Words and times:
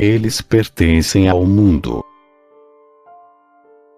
eles 0.00 0.40
pertencem 0.40 1.28
ao 1.28 1.44
mundo. 1.44 2.04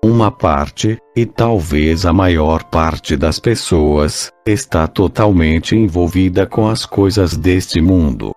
Uma 0.03 0.30
parte, 0.30 0.96
e 1.14 1.26
talvez 1.26 2.06
a 2.06 2.12
maior 2.12 2.64
parte 2.64 3.19
das 3.19 3.38
pessoas, 3.38 4.33
está 4.47 4.87
totalmente 4.87 5.76
envolvida 5.76 6.47
com 6.47 6.66
as 6.66 6.87
coisas 6.87 7.37
deste 7.37 7.83
mundo. 7.83 8.33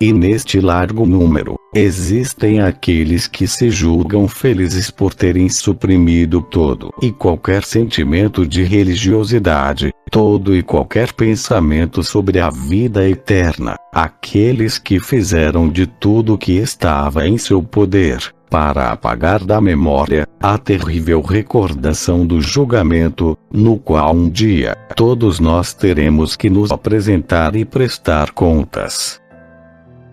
E 0.00 0.14
neste 0.14 0.60
largo 0.60 1.04
número, 1.04 1.56
existem 1.74 2.60
aqueles 2.60 3.26
que 3.26 3.46
se 3.46 3.68
julgam 3.68 4.26
felizes 4.26 4.90
por 4.90 5.12
terem 5.12 5.50
suprimido 5.50 6.40
todo 6.40 6.90
e 7.02 7.12
qualquer 7.12 7.64
sentimento 7.64 8.46
de 8.46 8.62
religiosidade, 8.62 9.92
todo 10.12 10.54
e 10.54 10.62
qualquer 10.62 11.10
pensamento 11.14 12.02
sobre 12.02 12.38
a 12.38 12.50
vida 12.50 13.08
eterna, 13.08 13.76
aqueles 13.90 14.76
que 14.76 15.00
fizeram 15.00 15.70
de 15.70 15.86
tudo 15.86 16.36
que 16.36 16.52
estava 16.52 17.26
em 17.26 17.38
seu 17.38 17.62
poder, 17.62 18.22
para 18.50 18.92
apagar 18.92 19.42
da 19.42 19.58
memória 19.58 20.28
a 20.38 20.58
terrível 20.58 21.22
recordação 21.22 22.26
do 22.26 22.42
julgamento, 22.42 23.38
no 23.50 23.78
qual 23.78 24.14
um 24.14 24.28
dia 24.28 24.76
todos 24.94 25.40
nós 25.40 25.72
teremos 25.72 26.36
que 26.36 26.50
nos 26.50 26.70
apresentar 26.70 27.56
e 27.56 27.64
prestar 27.64 28.32
contas. 28.32 29.18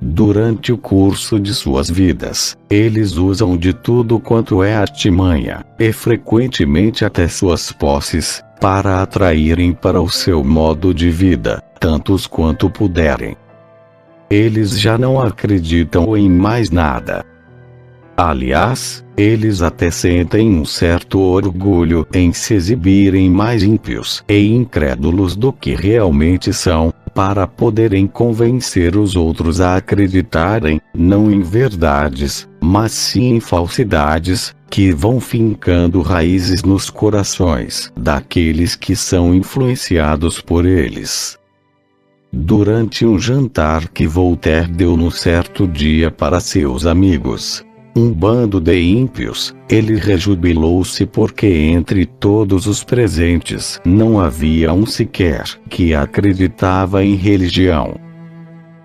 Durante 0.01 0.71
o 0.71 0.77
curso 0.77 1.37
de 1.37 1.53
suas 1.53 1.89
vidas, 1.89 2.57
eles 2.69 3.17
usam 3.17 3.57
de 3.57 3.73
tudo 3.73 4.17
quanto 4.17 4.63
é 4.63 4.73
artimanha, 4.73 5.65
e 5.77 5.91
frequentemente 5.91 7.03
até 7.03 7.27
suas 7.27 7.73
posses, 7.73 8.41
para 8.59 9.01
atraírem 9.01 9.73
para 9.73 10.01
o 10.01 10.09
seu 10.09 10.43
modo 10.43 10.93
de 10.93 11.09
vida, 11.09 11.63
tantos 11.79 12.27
quanto 12.27 12.69
puderem. 12.69 13.37
Eles 14.29 14.79
já 14.79 14.97
não 14.97 15.19
acreditam 15.19 16.15
em 16.15 16.29
mais 16.29 16.69
nada. 16.69 17.25
Aliás, 18.17 19.03
eles 19.15 19.61
até 19.61 19.89
sentem 19.89 20.49
um 20.49 20.65
certo 20.65 21.19
orgulho 21.19 22.05
em 22.13 22.33
se 22.33 22.53
exibirem 22.53 23.29
mais 23.29 23.63
ímpios 23.63 24.23
e 24.27 24.53
incrédulos 24.53 25.37
do 25.37 25.53
que 25.53 25.73
realmente 25.73 26.51
são, 26.51 26.93
para 27.13 27.47
poderem 27.47 28.07
convencer 28.07 28.97
os 28.97 29.15
outros 29.15 29.61
a 29.61 29.77
acreditarem, 29.77 30.81
não 30.93 31.31
em 31.31 31.41
verdades, 31.41 32.48
mas 32.61 32.91
sim 32.91 33.35
em 33.35 33.39
falsidades, 33.39 34.55
que 34.69 34.91
vão 34.91 35.19
fincando 35.19 36.01
raízes 36.01 36.63
nos 36.63 36.89
corações 36.89 37.91
daqueles 37.97 38.75
que 38.75 38.95
são 38.95 39.33
influenciados 39.33 40.39
por 40.39 40.65
eles. 40.65 41.37
Durante 42.31 43.05
um 43.05 43.17
jantar 43.17 43.87
que 43.87 44.05
Voltaire 44.05 44.71
deu 44.71 44.95
num 44.95 45.09
certo 45.09 45.67
dia 45.67 46.11
para 46.11 46.39
seus 46.39 46.85
amigos, 46.85 47.65
um 47.95 48.13
bando 48.13 48.61
de 48.61 48.79
ímpios, 48.79 49.55
ele 49.67 49.95
rejubilou-se 49.95 51.05
porque 51.07 51.47
entre 51.47 52.05
todos 52.05 52.67
os 52.67 52.83
presentes 52.83 53.79
não 53.83 54.19
havia 54.19 54.71
um 54.71 54.85
sequer 54.85 55.43
que 55.69 55.93
acreditava 55.95 57.03
em 57.03 57.15
religião. 57.15 58.08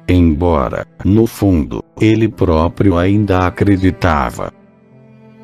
Embora, 0.09 0.87
no 1.05 1.27
fundo, 1.27 1.83
ele 2.01 2.29
próprio 2.29 2.99
ainda 2.99 3.47
acreditava. 3.47 4.53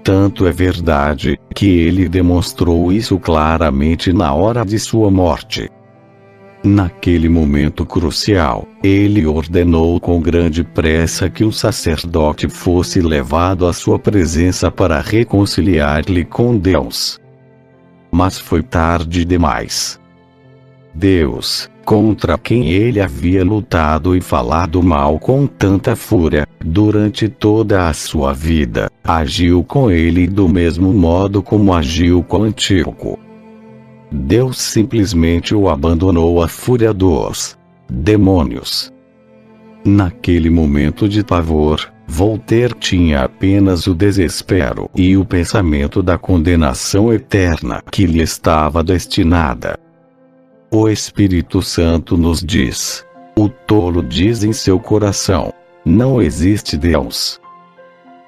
Tanto 0.03 0.47
é 0.47 0.53
verdade 0.53 1.39
que 1.55 1.67
ele 1.67 2.09
demonstrou 2.09 2.93
isso 2.93 3.19
claramente 3.19 4.13
na 4.13 4.35
hora 4.35 4.65
de 4.65 4.79
sua 4.79 5.11
morte. 5.11 5.69
Naquele 6.63 7.29
momento 7.29 7.87
crucial, 7.87 8.67
ele 8.83 9.27
ordenou 9.27 9.99
com 9.99 10.21
grande 10.21 10.63
pressa 10.63 11.31
que 11.31 11.43
o 11.43 11.53
sacerdote 11.53 12.49
fosse 12.49 13.01
levado 13.01 13.67
à 13.67 13.73
sua 13.73 13.99
presença 13.99 14.71
para 14.71 15.01
reconciliar-lhe 15.01 16.25
com 16.25 16.59
Deus. 16.59 17.19
Mas 18.13 18.39
foi 18.39 18.63
tarde 18.63 19.25
demais. 19.25 20.00
Deus, 20.95 21.71
contra 21.85 22.37
quem 22.37 22.71
ele 22.71 23.01
havia 23.01 23.45
lutado 23.45 24.17
e 24.17 24.21
falado 24.21 24.83
mal 24.83 25.19
com 25.19 25.47
tanta 25.47 25.95
fúria, 25.95 26.47
durante 26.65 27.29
toda 27.29 27.89
a 27.89 27.93
sua 27.93 28.33
vida, 28.33 28.91
agiu 29.05 29.65
com 29.65 29.91
ele 29.91 30.27
do 30.27 30.49
mesmo 30.49 30.93
modo 30.93 31.43
como 31.43 31.73
agiu 31.73 32.23
com 32.23 32.43
Antíoco. 32.43 33.19
Deus 34.13 34.59
simplesmente 34.59 35.55
o 35.55 35.69
abandonou 35.69 36.43
à 36.43 36.49
fúria 36.49 36.93
dos 36.93 37.57
demônios. 37.89 38.93
Naquele 39.85 40.51
momento 40.51 41.09
de 41.09 41.25
pavor, 41.25 41.91
Voltaire 42.07 42.75
tinha 42.79 43.23
apenas 43.23 43.87
o 43.87 43.95
desespero 43.95 44.91
e 44.97 45.17
o 45.17 45.25
pensamento 45.25 46.03
da 46.03 46.19
condenação 46.19 47.13
eterna 47.13 47.83
que 47.91 48.05
lhe 48.05 48.21
estava 48.21 48.83
destinada. 48.83 49.79
O 50.71 50.89
Espírito 50.89 51.63
Santo 51.63 52.17
nos 52.17 52.41
diz: 52.41 53.05
o 53.37 53.49
tolo 53.49 54.03
diz 54.03 54.45
em 54.45 54.53
seu 54.53 54.79
coração: 54.79 55.53
não 55.85 56.21
existe 56.23 56.77
Deus 56.77 57.41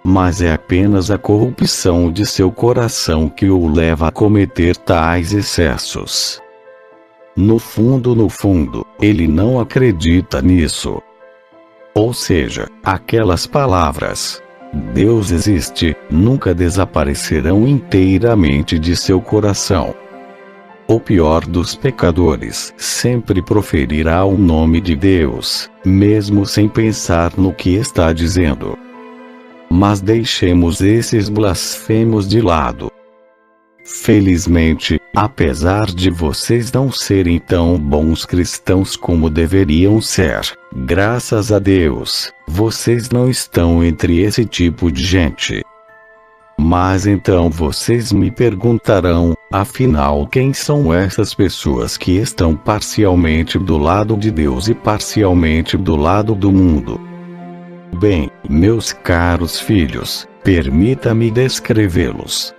mas 0.05 0.43
é 0.43 0.53
apenas 0.53 1.11
a 1.11 1.19
corrupção 1.19 2.11
de 2.11 2.27
seu 2.27 2.51
coração 2.51 3.29
que 3.29 3.49
o 3.49 3.69
leva 3.69 4.09
a 4.09 4.11
cometer 4.11 4.77
tais 4.77 5.33
excessos. 5.33 6.41
No 7.37 7.59
fundo, 7.59 8.15
no 8.15 8.29
fundo, 8.29 8.85
ele 9.01 9.29
não 9.29 9.61
acredita 9.61 10.43
nisso. 10.43 11.01
Ou 11.95 12.13
seja, 12.13 12.69
aquelas 12.83 13.47
palavras, 13.47 14.43
Deus 14.93 15.31
existe, 15.31 15.97
nunca 16.11 16.55
desaparecerão 16.55 17.67
inteiramente 17.67 18.79
de 18.79 18.97
seu 18.97 19.21
coração. 19.21 19.95
O 20.93 21.01
pior 21.01 21.47
dos 21.47 21.75
pecadores 21.75 22.73
sempre 22.77 23.43
proferirá 23.43 24.25
o 24.25 24.37
nome 24.37 24.81
de 24.81 24.95
Deus, 24.95 25.71
mesmo 25.85 26.45
sem 26.45 26.69
pensar 26.69 27.33
no 27.37 27.53
que 27.53 27.75
está 27.75 28.13
dizendo 28.13 28.79
mas 29.73 30.03
deixemos 30.03 30.83
esses 30.83 31.31
blasfemos 31.31 32.29
de 32.29 32.43
lado. 32.43 32.93
Felizmente, 33.87 35.01
apesar 35.17 35.87
de 35.87 36.11
vocês 36.11 36.71
não 36.71 36.93
serem 36.93 37.39
tão 37.39 37.79
bons 37.79 38.27
cristãos 38.27 38.97
como 38.97 39.31
deveriam 39.31 39.99
ser, 39.99 40.41
graças 40.77 41.51
a 41.51 41.59
Deus, 41.59 42.31
vocês 42.47 43.09
não 43.09 43.31
estão 43.31 43.83
entre 43.83 44.21
esse 44.21 44.45
tipo 44.45 44.93
de 44.93 45.03
gente. 45.03 45.65
Mas 46.61 47.07
então 47.07 47.49
vocês 47.49 48.13
me 48.13 48.31
perguntarão, 48.31 49.35
afinal, 49.53 50.27
quem 50.27 50.53
são 50.53 50.93
essas 50.93 51.35
pessoas 51.35 51.97
que 51.99 52.13
estão 52.13 52.57
parcialmente 52.57 53.59
do 53.59 53.77
lado 53.77 54.17
de 54.17 54.31
Deus 54.31 54.69
e 54.69 54.75
parcialmente 54.75 55.77
do 55.77 55.95
lado 55.95 56.35
do 56.35 56.51
mundo? 56.51 56.99
Bem, 58.01 58.31
meus 58.49 58.93
caros 58.93 59.61
filhos, 59.61 60.27
permita-me 60.43 61.31
descrevê-los. 61.31 62.55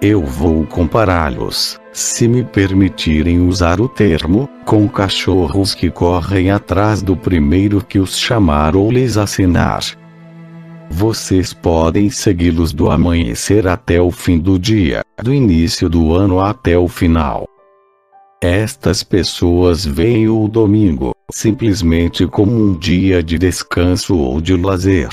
Eu 0.00 0.24
vou 0.24 0.64
compará-los, 0.66 1.80
se 1.92 2.28
me 2.28 2.44
permitirem 2.44 3.40
usar 3.40 3.80
o 3.80 3.88
termo, 3.88 4.48
com 4.64 4.88
cachorros 4.88 5.74
que 5.74 5.90
correm 5.90 6.50
atrás 6.50 7.02
do 7.02 7.16
primeiro 7.16 7.84
que 7.84 7.98
os 7.98 8.16
chamar 8.16 8.76
ou 8.76 8.90
lhes 8.90 9.16
assinar. 9.16 9.82
Vocês 10.90 11.52
podem 11.52 12.08
segui-los 12.08 12.72
do 12.72 12.90
amanhecer 12.90 13.66
até 13.66 14.00
o 14.00 14.10
fim 14.10 14.38
do 14.38 14.58
dia, 14.58 15.02
do 15.22 15.34
início 15.34 15.88
do 15.88 16.14
ano 16.14 16.40
até 16.40 16.78
o 16.78 16.88
final. 16.88 17.46
Estas 18.42 19.02
pessoas 19.02 19.84
veem 19.84 20.28
o 20.28 20.46
domingo, 20.46 21.12
simplesmente 21.30 22.26
como 22.26 22.52
um 22.52 22.78
dia 22.78 23.22
de 23.22 23.38
descanso 23.38 24.16
ou 24.16 24.40
de 24.40 24.56
lazer. 24.56 25.08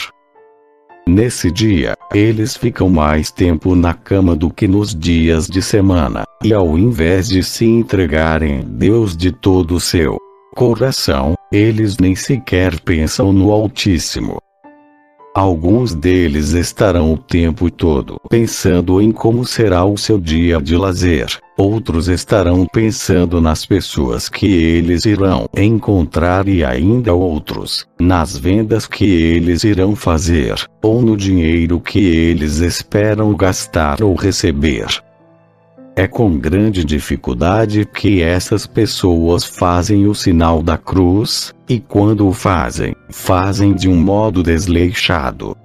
Nesse 1.07 1.51
dia, 1.51 1.95
eles 2.13 2.55
ficam 2.55 2.87
mais 2.87 3.29
tempo 3.29 3.75
na 3.75 3.93
cama 3.93 4.35
do 4.35 4.49
que 4.49 4.67
nos 4.67 4.95
dias 4.95 5.47
de 5.47 5.61
semana, 5.61 6.23
e 6.43 6.53
ao 6.53 6.77
invés 6.77 7.27
de 7.27 7.43
se 7.43 7.65
entregarem 7.65 8.59
a 8.59 8.63
Deus 8.63 9.17
de 9.17 9.31
todo 9.31 9.75
o 9.75 9.79
seu 9.79 10.17
coração, 10.55 11.33
eles 11.51 11.97
nem 11.97 12.15
sequer 12.15 12.79
pensam 12.81 13.33
no 13.33 13.51
Altíssimo. 13.51 14.37
Alguns 15.35 15.95
deles 15.95 16.51
estarão 16.51 17.13
o 17.13 17.17
tempo 17.17 17.71
todo 17.71 18.21
pensando 18.29 19.01
em 19.01 19.11
como 19.11 19.45
será 19.45 19.83
o 19.83 19.97
seu 19.97 20.19
dia 20.19 20.61
de 20.61 20.77
lazer. 20.77 21.27
Outros 21.57 22.07
estarão 22.07 22.67
pensando 22.71 23.41
nas 23.41 23.65
pessoas 23.65 24.29
que 24.29 24.45
eles 24.45 25.05
irão 25.05 25.49
encontrar 25.55 26.47
e 26.47 26.63
ainda 26.63 27.13
outros, 27.13 27.87
nas 27.99 28.37
vendas 28.37 28.85
que 28.85 29.05
eles 29.05 29.63
irão 29.63 29.95
fazer, 29.95 30.55
ou 30.83 31.01
no 31.01 31.17
dinheiro 31.17 31.79
que 31.79 31.99
eles 31.99 32.57
esperam 32.57 33.35
gastar 33.35 34.03
ou 34.03 34.15
receber. 34.15 34.87
É 35.95 36.07
com 36.07 36.39
grande 36.39 36.83
dificuldade 36.83 37.85
que 37.85 38.23
essas 38.23 38.65
pessoas 38.65 39.45
fazem 39.45 40.07
o 40.07 40.15
sinal 40.15 40.63
da 40.63 40.75
cruz, 40.75 41.53
e 41.69 41.79
quando 41.79 42.27
o 42.27 42.33
fazem, 42.33 42.95
fazem 43.09 43.75
de 43.75 43.87
um 43.87 43.95
modo 43.95 44.41
desleixado. 44.41 45.55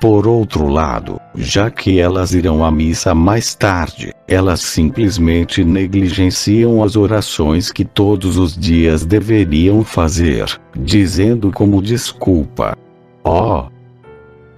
Por 0.00 0.28
outro 0.28 0.68
lado, 0.68 1.20
já 1.34 1.70
que 1.70 1.98
elas 1.98 2.32
irão 2.32 2.64
à 2.64 2.70
missa 2.70 3.16
mais 3.16 3.52
tarde, 3.52 4.12
elas 4.28 4.60
simplesmente 4.60 5.64
negligenciam 5.64 6.82
as 6.82 6.94
orações 6.94 7.70
que 7.72 7.84
todos 7.84 8.36
os 8.36 8.56
dias 8.56 9.04
deveriam 9.04 9.82
fazer, 9.82 10.46
dizendo 10.76 11.50
como 11.50 11.82
desculpa: 11.82 12.76
Ó, 13.24 13.66
oh, 13.66 13.72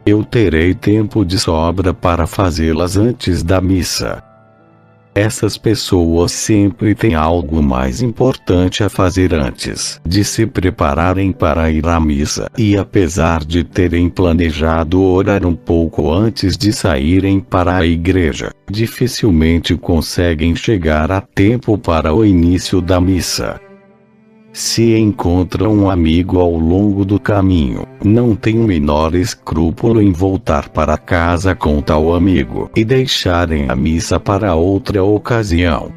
eu 0.05 0.23
terei 0.25 0.75
tempo 0.75 1.25
de 1.25 1.39
sobra 1.39 1.95
para 1.95 2.27
fazê-las 2.27 2.99
antes 2.99 3.43
da 3.43 3.63
missa. 3.63 4.23
Essas 5.15 5.57
pessoas 5.57 6.33
sempre 6.33 6.93
têm 6.93 7.15
algo 7.15 7.63
mais 7.63 8.03
importante 8.03 8.83
a 8.83 8.89
fazer 8.89 9.33
antes 9.33 10.01
de 10.05 10.25
se 10.25 10.45
prepararem 10.45 11.31
para 11.31 11.71
ir 11.71 11.87
à 11.87 12.01
missa, 12.01 12.51
e 12.59 12.77
apesar 12.77 13.45
de 13.45 13.63
terem 13.63 14.09
planejado 14.09 15.01
orar 15.01 15.47
um 15.47 15.55
pouco 15.55 16.13
antes 16.13 16.57
de 16.57 16.73
saírem 16.73 17.39
para 17.39 17.77
a 17.77 17.87
igreja, 17.87 18.51
dificilmente 18.69 19.77
conseguem 19.77 20.57
chegar 20.57 21.13
a 21.13 21.21
tempo 21.21 21.79
para 21.79 22.13
o 22.13 22.25
início 22.25 22.81
da 22.81 23.01
missa. 23.01 23.61
Se 24.55 24.97
encontra 24.97 25.69
um 25.69 25.91
amigo 25.91 26.39
ao 26.39 26.53
longo 26.53 27.05
do 27.05 27.19
caminho, 27.19 27.85
não 28.05 28.37
tem 28.37 28.57
o 28.61 28.69
menor 28.69 29.13
escrúpulo 29.17 30.01
em 30.01 30.13
voltar 30.13 30.69
para 30.69 30.97
casa 30.97 31.57
com 31.57 31.83
tal 31.83 32.15
amigo 32.15 32.71
e 32.77 32.85
deixarem 32.85 33.69
a 33.69 33.75
missa 33.75 34.21
para 34.21 34.55
outra 34.55 35.03
ocasião. 35.03 35.93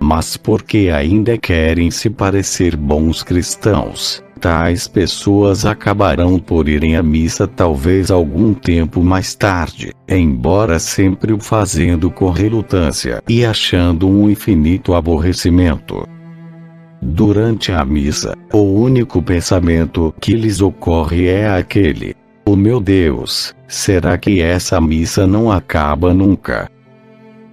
Mas 0.00 0.34
porque 0.34 0.88
ainda 0.90 1.36
querem 1.36 1.90
se 1.90 2.08
parecer 2.08 2.74
bons 2.74 3.22
cristãos, 3.22 4.24
tais 4.40 4.88
pessoas 4.88 5.66
acabarão 5.66 6.38
por 6.38 6.70
irem 6.70 6.96
à 6.96 7.02
missa 7.02 7.46
talvez 7.46 8.10
algum 8.10 8.54
tempo 8.54 9.02
mais 9.02 9.34
tarde, 9.34 9.92
embora 10.08 10.78
sempre 10.78 11.34
o 11.34 11.38
fazendo 11.38 12.10
com 12.10 12.30
relutância 12.30 13.22
e 13.28 13.44
achando 13.44 14.08
um 14.08 14.30
infinito 14.30 14.94
aborrecimento. 14.94 16.08
Durante 17.00 17.70
a 17.70 17.84
missa, 17.84 18.34
o 18.52 18.58
único 18.58 19.22
pensamento 19.22 20.12
que 20.20 20.32
lhes 20.34 20.60
ocorre 20.60 21.28
é 21.28 21.48
aquele: 21.48 22.14
O 22.44 22.52
oh 22.52 22.56
meu 22.56 22.80
Deus, 22.80 23.54
será 23.68 24.18
que 24.18 24.40
essa 24.40 24.80
missa 24.80 25.26
não 25.26 25.50
acaba 25.50 26.12
nunca? 26.12 26.68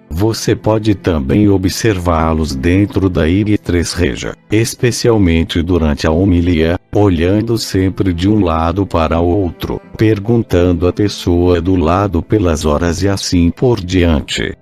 Você 0.10 0.56
pode 0.56 0.96
também 0.96 1.50
observá-los 1.50 2.56
dentro 2.56 3.10
da 3.10 3.24
Tres 3.62 3.94
Regia, 3.94 4.34
especialmente 4.52 5.62
durante 5.62 6.08
a 6.08 6.12
homilia, 6.12 6.80
olhando 6.94 7.58
sempre 7.58 8.14
de 8.14 8.30
um 8.30 8.40
lado 8.44 8.86
para 8.86 9.20
o 9.20 9.28
outro, 9.28 9.82
perguntando 9.98 10.88
à 10.88 10.94
pessoa 10.94 11.60
do 11.60 11.76
lado 11.76 12.22
pelas 12.22 12.66
horas 12.66 13.04
e 13.04 13.10
assim 13.10 13.50
por 13.50 13.80
diante. 13.82 14.56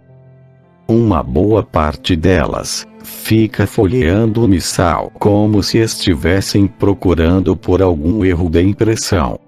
Uma 0.87 1.21
boa 1.21 1.61
parte 1.61 2.15
delas, 2.15 2.85
fica 3.03 3.67
folheando 3.67 4.43
o 4.43 4.47
missal 4.47 5.11
como 5.19 5.61
se 5.61 5.77
estivessem 5.77 6.65
procurando 6.67 7.55
por 7.55 7.81
algum 7.81 8.23
erro 8.25 8.49
de 8.49 8.61
impressão. 8.61 9.39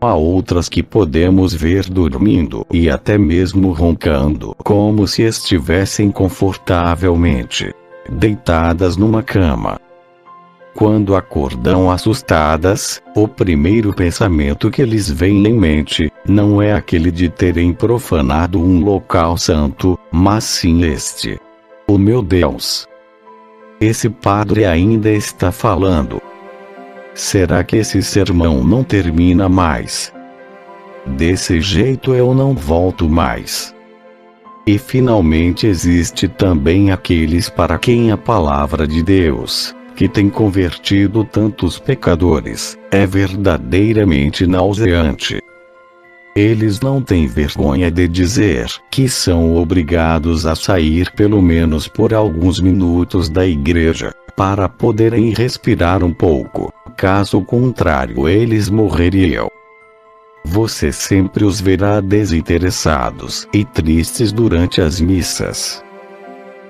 Há 0.00 0.14
outras 0.14 0.68
que 0.68 0.82
podemos 0.82 1.54
ver 1.54 1.84
dormindo 1.84 2.66
e 2.72 2.90
até 2.90 3.16
mesmo 3.16 3.70
roncando, 3.70 4.52
como 4.58 5.06
se 5.06 5.22
estivessem 5.22 6.10
confortavelmente 6.10 7.72
deitadas 8.10 8.96
numa 8.96 9.22
cama. 9.22 9.80
Quando 10.74 11.14
acordam 11.14 11.90
assustadas, 11.90 13.00
o 13.14 13.28
primeiro 13.28 13.92
pensamento 13.92 14.70
que 14.70 14.84
lhes 14.84 15.08
vem 15.08 15.46
em 15.46 15.52
mente 15.52 16.10
não 16.26 16.60
é 16.60 16.72
aquele 16.72 17.10
de 17.10 17.28
terem 17.28 17.72
profanado 17.72 18.58
um 18.58 18.82
local 18.82 19.36
santo, 19.36 19.96
mas 20.10 20.42
sim 20.44 20.82
este 20.82 21.38
Oh 21.94 21.98
meu 21.98 22.22
Deus! 22.22 22.88
Esse 23.78 24.08
padre 24.08 24.64
ainda 24.64 25.10
está 25.10 25.52
falando. 25.52 26.22
Será 27.12 27.62
que 27.62 27.76
esse 27.76 28.02
sermão 28.02 28.64
não 28.64 28.82
termina 28.82 29.46
mais? 29.46 30.10
Desse 31.04 31.60
jeito 31.60 32.14
eu 32.14 32.32
não 32.32 32.54
volto 32.54 33.10
mais. 33.10 33.74
E 34.66 34.78
finalmente 34.78 35.66
existe 35.66 36.28
também 36.28 36.90
aqueles 36.90 37.50
para 37.50 37.78
quem 37.78 38.10
a 38.10 38.16
palavra 38.16 38.88
de 38.88 39.02
Deus, 39.02 39.76
que 39.94 40.08
tem 40.08 40.30
convertido 40.30 41.24
tantos 41.24 41.78
pecadores, 41.78 42.78
é 42.90 43.06
verdadeiramente 43.06 44.46
nauseante. 44.46 45.42
Eles 46.34 46.80
não 46.80 47.02
têm 47.02 47.26
vergonha 47.26 47.90
de 47.90 48.08
dizer 48.08 48.66
que 48.90 49.06
são 49.06 49.54
obrigados 49.54 50.46
a 50.46 50.54
sair 50.54 51.10
pelo 51.12 51.42
menos 51.42 51.86
por 51.86 52.14
alguns 52.14 52.58
minutos 52.58 53.28
da 53.28 53.46
igreja, 53.46 54.14
para 54.34 54.66
poderem 54.66 55.34
respirar 55.34 56.02
um 56.02 56.12
pouco, 56.12 56.72
caso 56.96 57.42
contrário 57.42 58.26
eles 58.26 58.70
morreriam. 58.70 59.50
Você 60.42 60.90
sempre 60.90 61.44
os 61.44 61.60
verá 61.60 62.00
desinteressados 62.00 63.46
e 63.52 63.62
tristes 63.64 64.32
durante 64.32 64.80
as 64.80 65.00
missas. 65.00 65.84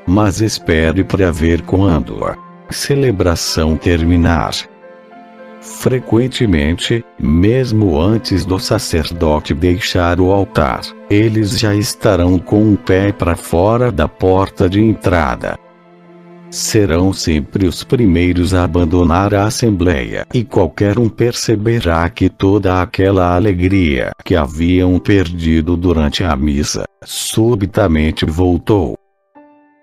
Mas 0.06 0.40
espere 0.40 1.04
para 1.04 1.30
ver 1.30 1.62
quando 1.62 2.24
a 2.24 2.36
celebração 2.68 3.76
terminar 3.76 4.52
Frequentemente, 5.62 7.04
mesmo 7.16 7.98
antes 7.98 8.44
do 8.44 8.58
sacerdote 8.58 9.54
deixar 9.54 10.20
o 10.20 10.32
altar, 10.32 10.80
eles 11.08 11.56
já 11.56 11.72
estarão 11.72 12.36
com 12.36 12.72
o 12.72 12.76
pé 12.76 13.12
para 13.12 13.36
fora 13.36 13.92
da 13.92 14.08
porta 14.08 14.68
de 14.68 14.80
entrada. 14.80 15.56
Serão 16.50 17.12
sempre 17.12 17.66
os 17.66 17.84
primeiros 17.84 18.52
a 18.54 18.64
abandonar 18.64 19.32
a 19.34 19.44
assembleia, 19.44 20.26
e 20.34 20.42
qualquer 20.42 20.98
um 20.98 21.08
perceberá 21.08 22.10
que 22.10 22.28
toda 22.28 22.82
aquela 22.82 23.34
alegria 23.36 24.10
que 24.24 24.34
haviam 24.34 24.98
perdido 24.98 25.76
durante 25.76 26.24
a 26.24 26.34
missa, 26.34 26.82
subitamente 27.04 28.26
voltou. 28.26 28.96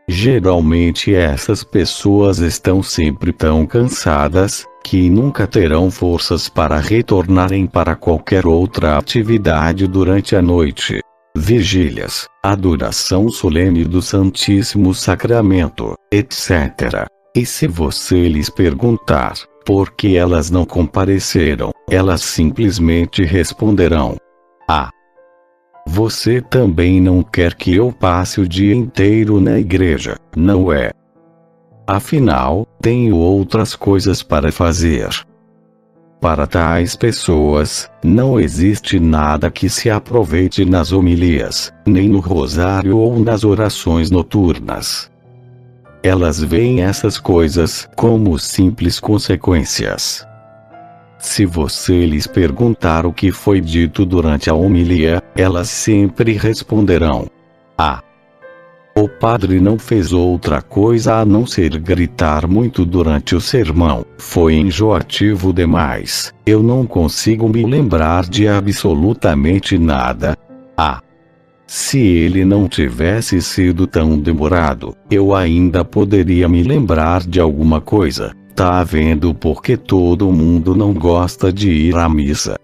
Geralmente 0.09 1.15
essas 1.15 1.63
pessoas 1.63 2.39
estão 2.39 2.83
sempre 2.83 3.31
tão 3.31 3.65
cansadas, 3.65 4.65
que 4.83 5.09
nunca 5.09 5.45
terão 5.45 5.91
forças 5.91 6.49
para 6.49 6.79
retornarem 6.79 7.67
para 7.67 7.95
qualquer 7.95 8.45
outra 8.45 8.97
atividade 8.97 9.87
durante 9.87 10.35
a 10.35 10.41
noite. 10.41 10.99
Vigílias, 11.35 12.27
adoração 12.43 13.29
solene 13.29 13.85
do 13.85 14.01
Santíssimo 14.01 14.93
Sacramento, 14.93 15.93
etc. 16.11 17.07
E 17.35 17.45
se 17.45 17.67
você 17.67 18.27
lhes 18.27 18.49
perguntar 18.49 19.35
por 19.65 19.91
que 19.91 20.17
elas 20.17 20.49
não 20.49 20.65
compareceram, 20.65 21.71
elas 21.89 22.21
simplesmente 22.21 23.23
responderão: 23.23 24.17
Ah, 24.67 24.89
você 25.87 26.41
também 26.41 26.99
não 26.99 27.23
quer 27.23 27.55
que 27.55 27.75
eu 27.75 27.91
passe 27.91 28.41
o 28.41 28.47
dia 28.47 28.75
inteiro 28.75 29.39
na 29.39 29.59
igreja, 29.59 30.17
não 30.35 30.71
é? 30.71 30.91
Afinal, 31.87 32.67
tenho 32.81 33.17
outras 33.17 33.75
coisas 33.75 34.23
para 34.23 34.51
fazer. 34.51 35.09
Para 36.21 36.45
tais 36.45 36.95
pessoas, 36.95 37.89
não 38.03 38.39
existe 38.39 38.99
nada 38.99 39.49
que 39.49 39.69
se 39.69 39.89
aproveite 39.89 40.65
nas 40.65 40.91
homilias, 40.91 41.73
nem 41.85 42.09
no 42.09 42.19
rosário 42.19 42.97
ou 42.97 43.19
nas 43.19 43.45
orações 43.45 44.11
noturnas. 44.11 45.09
Elas 46.03 46.41
veem 46.41 46.81
essas 46.81 47.17
coisas 47.17 47.89
como 47.95 48.37
simples 48.37 48.99
consequências. 48.99 50.25
Se 51.17 51.45
você 51.45 52.05
lhes 52.05 52.27
perguntar 52.27 53.05
o 53.05 53.13
que 53.13 53.31
foi 53.31 53.59
dito 53.59 54.05
durante 54.05 54.49
a 54.49 54.53
homilia, 54.53 55.21
elas 55.35 55.69
sempre 55.69 56.33
responderão: 56.33 57.27
Ah! 57.77 58.01
O 58.99 59.07
padre 59.07 59.61
não 59.61 59.79
fez 59.79 60.11
outra 60.11 60.61
coisa 60.61 61.21
a 61.21 61.25
não 61.25 61.45
ser 61.45 61.79
gritar 61.79 62.45
muito 62.45 62.85
durante 62.85 63.33
o 63.33 63.39
sermão. 63.39 64.05
Foi 64.17 64.55
enjoativo 64.55 65.53
demais. 65.53 66.33
Eu 66.45 66.61
não 66.61 66.85
consigo 66.85 67.47
me 67.47 67.63
lembrar 67.63 68.25
de 68.25 68.45
absolutamente 68.45 69.77
nada. 69.77 70.37
Ah! 70.75 71.01
Se 71.65 71.97
ele 71.97 72.43
não 72.43 72.67
tivesse 72.67 73.41
sido 73.41 73.87
tão 73.87 74.19
demorado, 74.19 74.93
eu 75.09 75.33
ainda 75.33 75.85
poderia 75.85 76.49
me 76.49 76.61
lembrar 76.61 77.21
de 77.21 77.39
alguma 77.39 77.79
coisa. 77.79 78.35
Tá 78.53 78.83
vendo 78.83 79.33
porque 79.33 79.77
todo 79.77 80.29
mundo 80.29 80.75
não 80.75 80.93
gosta 80.93 81.53
de 81.53 81.71
ir 81.71 81.95
à 81.95 82.09
missa? 82.09 82.59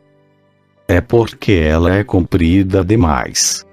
É 0.85 0.99
porque 0.99 1.53
ela 1.53 1.95
é 1.95 2.03
comprida 2.03 2.83
demais. 2.83 3.64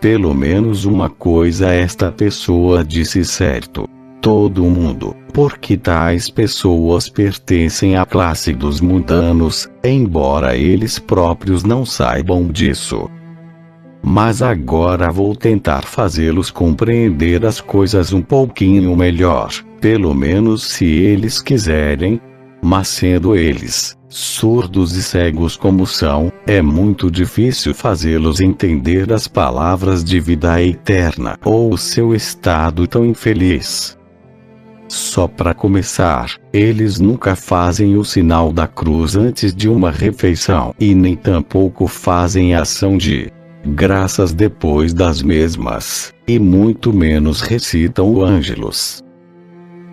Pelo 0.00 0.34
menos 0.34 0.84
uma 0.84 1.08
coisa 1.08 1.68
esta 1.72 2.12
pessoa 2.12 2.84
disse 2.84 3.24
certo. 3.24 3.88
Todo 4.20 4.64
mundo, 4.64 5.16
porque 5.32 5.76
tais 5.76 6.28
pessoas 6.28 7.08
pertencem 7.08 7.96
à 7.96 8.04
classe 8.04 8.52
dos 8.52 8.80
mundanos, 8.80 9.68
embora 9.82 10.56
eles 10.56 10.98
próprios 10.98 11.64
não 11.64 11.86
saibam 11.86 12.46
disso. 12.48 13.08
Mas 14.02 14.42
agora 14.42 15.10
vou 15.10 15.34
tentar 15.34 15.84
fazê-los 15.84 16.50
compreender 16.50 17.44
as 17.46 17.60
coisas 17.60 18.12
um 18.12 18.22
pouquinho 18.22 18.94
melhor, 18.94 19.50
pelo 19.80 20.14
menos 20.14 20.64
se 20.64 20.84
eles 20.84 21.40
quiserem. 21.40 22.20
Mas 22.68 22.88
sendo 22.88 23.36
eles, 23.36 23.96
surdos 24.08 24.96
e 24.96 25.02
cegos 25.04 25.56
como 25.56 25.86
são, 25.86 26.32
é 26.48 26.60
muito 26.60 27.08
difícil 27.08 27.72
fazê-los 27.72 28.40
entender 28.40 29.12
as 29.12 29.28
palavras 29.28 30.02
de 30.02 30.18
vida 30.18 30.60
eterna 30.60 31.38
ou 31.44 31.72
o 31.72 31.78
seu 31.78 32.12
estado 32.12 32.84
tão 32.88 33.06
infeliz. 33.06 33.96
Só 34.88 35.28
para 35.28 35.54
começar, 35.54 36.34
eles 36.52 36.98
nunca 36.98 37.36
fazem 37.36 37.96
o 37.96 38.04
sinal 38.04 38.52
da 38.52 38.66
cruz 38.66 39.14
antes 39.14 39.54
de 39.54 39.68
uma 39.68 39.92
refeição 39.92 40.74
e 40.80 40.92
nem 40.92 41.14
tampouco 41.14 41.86
fazem 41.86 42.56
ação 42.56 42.98
de 42.98 43.32
graças 43.64 44.32
depois 44.32 44.92
das 44.92 45.22
mesmas, 45.22 46.12
e 46.26 46.36
muito 46.36 46.92
menos 46.92 47.42
recitam 47.42 48.12
o 48.12 48.24
Ângelus. 48.24 49.05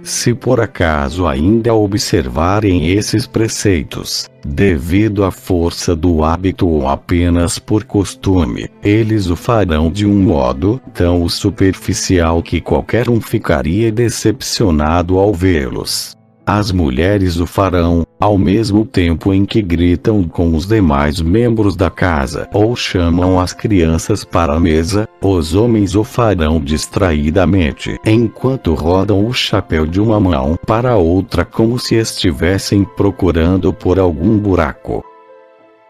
Se 0.03 0.33
por 0.33 0.59
acaso 0.59 1.25
ainda 1.25 1.73
observarem 1.73 2.91
esses 2.91 3.25
preceitos, 3.25 4.29
devido 4.45 5.23
à 5.23 5.31
força 5.31 5.95
do 5.95 6.25
hábito 6.25 6.67
ou 6.67 6.89
apenas 6.89 7.57
por 7.57 7.85
costume, 7.85 8.69
eles 8.83 9.27
o 9.29 9.37
farão 9.37 9.89
de 9.89 10.05
um 10.05 10.21
modo 10.21 10.81
tão 10.93 11.27
superficial 11.29 12.43
que 12.43 12.59
qualquer 12.59 13.09
um 13.09 13.21
ficaria 13.21 13.93
decepcionado 13.93 15.17
ao 15.17 15.33
vê-los. 15.33 16.12
As 16.45 16.71
mulheres 16.71 17.39
o 17.39 17.47
farão, 17.47 18.05
ao 18.19 18.37
mesmo 18.37 18.85
tempo 18.85 19.33
em 19.33 19.45
que 19.45 19.61
gritam 19.61 20.23
com 20.23 20.55
os 20.55 20.65
demais 20.65 21.21
membros 21.21 21.75
da 21.75 21.89
casa 21.89 22.49
ou 22.53 22.75
chamam 22.75 23.39
as 23.39 23.53
crianças 23.53 24.25
para 24.25 24.53
a 24.53 24.59
mesa, 24.59 25.07
os 25.21 25.55
homens 25.55 25.95
o 25.95 26.03
farão 26.03 26.59
distraidamente 26.59 27.97
enquanto 28.05 28.73
rodam 28.73 29.25
o 29.25 29.33
chapéu 29.33 29.85
de 29.85 30.01
uma 30.01 30.19
mão 30.19 30.57
para 30.67 30.97
outra 30.97 31.45
como 31.45 31.79
se 31.79 31.95
estivessem 31.95 32.83
procurando 32.83 33.73
por 33.73 33.97
algum 33.97 34.37
buraco. 34.37 35.12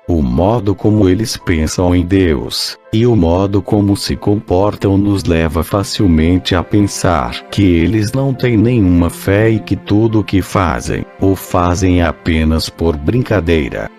O 0.06 0.22
modo 0.22 0.76
como 0.76 1.08
eles 1.08 1.38
pensam 1.38 1.96
em 1.96 2.06
Deus, 2.06 2.78
e 2.92 3.08
o 3.08 3.16
modo 3.16 3.62
como 3.62 3.96
se 3.96 4.18
comportam 4.18 4.98
nos 4.98 5.24
leva 5.24 5.64
facilmente 5.64 6.54
a 6.54 6.62
pensar 6.62 7.48
que 7.50 7.64
eles 7.64 8.12
não 8.12 8.34
têm 8.34 8.58
nenhuma 8.58 9.10
fé 9.10 9.50
e 9.50 9.60
que 9.60 9.78
tudo 9.78 10.20
o 10.20 10.24
que 10.24 10.42
fazem, 10.42 11.06
o 11.22 11.38
fazem 11.38 12.02
apenas 12.02 12.68
por 12.68 12.98
brincadeira. 12.98 13.90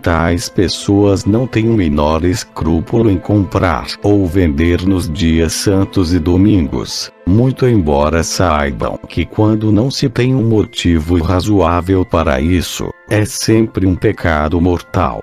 Tais 0.00 0.48
pessoas 0.48 1.24
não 1.24 1.48
têm 1.48 1.68
o 1.68 1.74
menor 1.74 2.24
escrúpulo 2.24 3.10
em 3.10 3.18
comprar 3.18 3.88
ou 4.04 4.24
vender 4.24 4.86
nos 4.86 5.10
dias 5.10 5.52
santos 5.52 6.14
e 6.14 6.20
domingos, 6.20 7.10
muito 7.26 7.66
embora 7.66 8.22
saibam 8.22 8.96
que 9.08 9.26
quando 9.26 9.72
não 9.72 9.90
se 9.90 10.08
tem 10.08 10.32
um 10.32 10.44
motivo 10.44 11.20
razoável 11.20 12.04
para 12.04 12.40
isso, 12.40 12.88
é 13.08 13.24
sempre 13.24 13.86
um 13.86 13.96
pecado 13.96 14.60
mortal. 14.60 15.22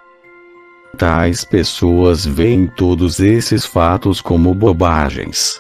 Tais 0.98 1.44
pessoas 1.44 2.26
veem 2.26 2.68
todos 2.68 3.20
esses 3.20 3.66
fatos 3.66 4.22
como 4.22 4.54
bobagens. 4.54 5.60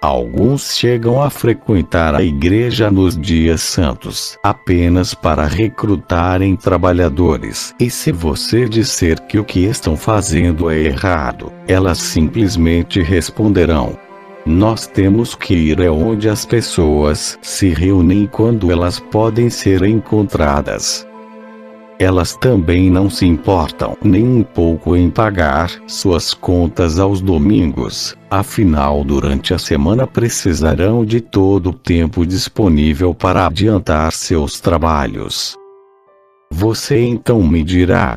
Alguns 0.00 0.76
chegam 0.76 1.22
a 1.22 1.30
frequentar 1.30 2.12
a 2.12 2.24
igreja 2.24 2.90
nos 2.90 3.16
dias 3.16 3.62
santos 3.62 4.36
apenas 4.42 5.14
para 5.14 5.46
recrutarem 5.46 6.56
trabalhadores. 6.56 7.72
E 7.78 7.88
se 7.88 8.10
você 8.10 8.68
disser 8.68 9.24
que 9.28 9.38
o 9.38 9.44
que 9.44 9.60
estão 9.60 9.96
fazendo 9.96 10.68
é 10.68 10.80
errado, 10.80 11.52
elas 11.68 11.98
simplesmente 11.98 13.00
responderão: 13.00 13.96
nós 14.44 14.88
temos 14.88 15.36
que 15.36 15.54
ir 15.54 15.80
aonde 15.86 16.28
as 16.28 16.44
pessoas 16.44 17.38
se 17.40 17.68
reúnem 17.68 18.26
quando 18.26 18.72
elas 18.72 18.98
podem 18.98 19.48
ser 19.48 19.84
encontradas. 19.84 21.06
Elas 22.02 22.34
também 22.34 22.90
não 22.90 23.08
se 23.08 23.24
importam 23.24 23.96
nem 24.02 24.24
um 24.24 24.42
pouco 24.42 24.96
em 24.96 25.08
pagar 25.08 25.70
suas 25.86 26.34
contas 26.34 26.98
aos 26.98 27.20
domingos, 27.20 28.16
afinal, 28.28 29.04
durante 29.04 29.54
a 29.54 29.58
semana 29.58 30.04
precisarão 30.04 31.04
de 31.04 31.20
todo 31.20 31.70
o 31.70 31.72
tempo 31.72 32.26
disponível 32.26 33.14
para 33.14 33.46
adiantar 33.46 34.10
seus 34.10 34.58
trabalhos. 34.58 35.54
Você 36.50 36.98
então 36.98 37.40
me 37.40 37.62
dirá: 37.62 38.16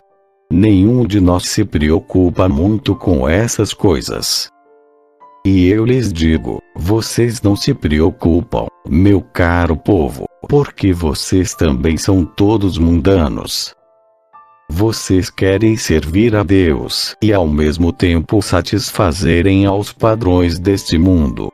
nenhum 0.52 1.06
de 1.06 1.22
nós 1.22 1.48
se 1.48 1.64
preocupa 1.64 2.50
muito 2.50 2.96
com 2.96 3.30
essas 3.30 3.72
coisas. 3.72 4.50
E 5.46 5.68
eu 5.68 5.86
lhes 5.86 6.12
digo: 6.12 6.60
vocês 6.76 7.40
não 7.40 7.56
se 7.56 7.72
preocupam, 7.72 8.66
meu 8.90 9.22
caro 9.22 9.78
povo, 9.78 10.26
porque 10.48 10.94
vocês 10.94 11.54
também 11.54 11.98
são 11.98 12.26
todos 12.26 12.78
mundanos. 12.78 13.74
Vocês 14.70 15.30
querem 15.30 15.78
servir 15.78 16.36
a 16.36 16.44
Deus 16.44 17.16
e 17.22 17.32
ao 17.32 17.48
mesmo 17.48 17.94
tempo 17.94 18.42
satisfazerem 18.42 19.66
aos 19.66 19.94
padrões 19.94 20.58
deste 20.58 20.98
mundo. 20.98 21.52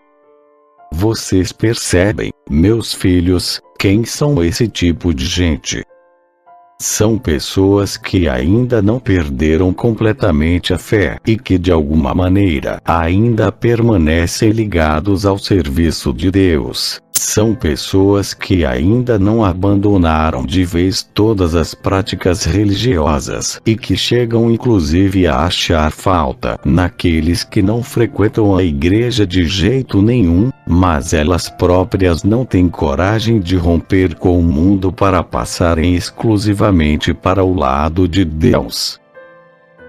Vocês 0.94 1.52
percebem, 1.52 2.32
meus 2.50 2.94
filhos, 2.94 3.62
quem 3.78 4.06
são 4.06 4.44
esse 4.44 4.68
tipo 4.68 5.14
de 5.14 5.26
gente? 5.26 5.84
São 6.80 7.18
pessoas 7.18 7.96
que 7.96 8.28
ainda 8.28 8.82
não 8.82 9.00
perderam 9.00 9.72
completamente 9.72 10.74
a 10.74 10.78
fé 10.78 11.18
e 11.28 11.38
que 11.38 11.58
de 11.58 11.72
alguma 11.72 12.14
maneira 12.14 12.82
ainda 12.84 13.52
permanecem 13.52 14.50
ligados 14.50 15.26
ao 15.26 15.38
serviço 15.38 16.12
de 16.12 16.32
Deus. 16.32 17.00
São 17.24 17.54
pessoas 17.54 18.34
que 18.34 18.66
ainda 18.66 19.20
não 19.20 19.46
abandonaram 19.46 20.44
de 20.44 20.66
vez 20.66 21.04
todas 21.04 21.54
as 21.54 21.76
práticas 21.76 22.46
religiosas 22.46 23.62
e 23.64 23.76
que 23.76 23.96
chegam 23.96 24.50
inclusive 24.50 25.28
a 25.28 25.46
achar 25.46 25.92
falta 25.92 26.60
naqueles 26.66 27.44
que 27.44 27.62
não 27.62 27.84
frequentam 27.84 28.56
a 28.56 28.64
igreja 28.64 29.26
de 29.26 29.46
jeito 29.46 30.02
nenhum, 30.02 30.50
mas 30.68 31.14
elas 31.14 31.48
próprias 31.48 32.24
não 32.24 32.44
têm 32.44 32.68
coragem 32.68 33.40
de 33.40 33.56
romper 33.56 34.16
com 34.16 34.40
o 34.40 34.44
mundo 34.44 34.92
para 34.92 35.22
passarem 35.22 35.94
exclusivamente 35.94 37.14
para 37.14 37.44
o 37.44 37.54
lado 37.54 38.08
de 38.08 38.26
Deus. 38.26 39.00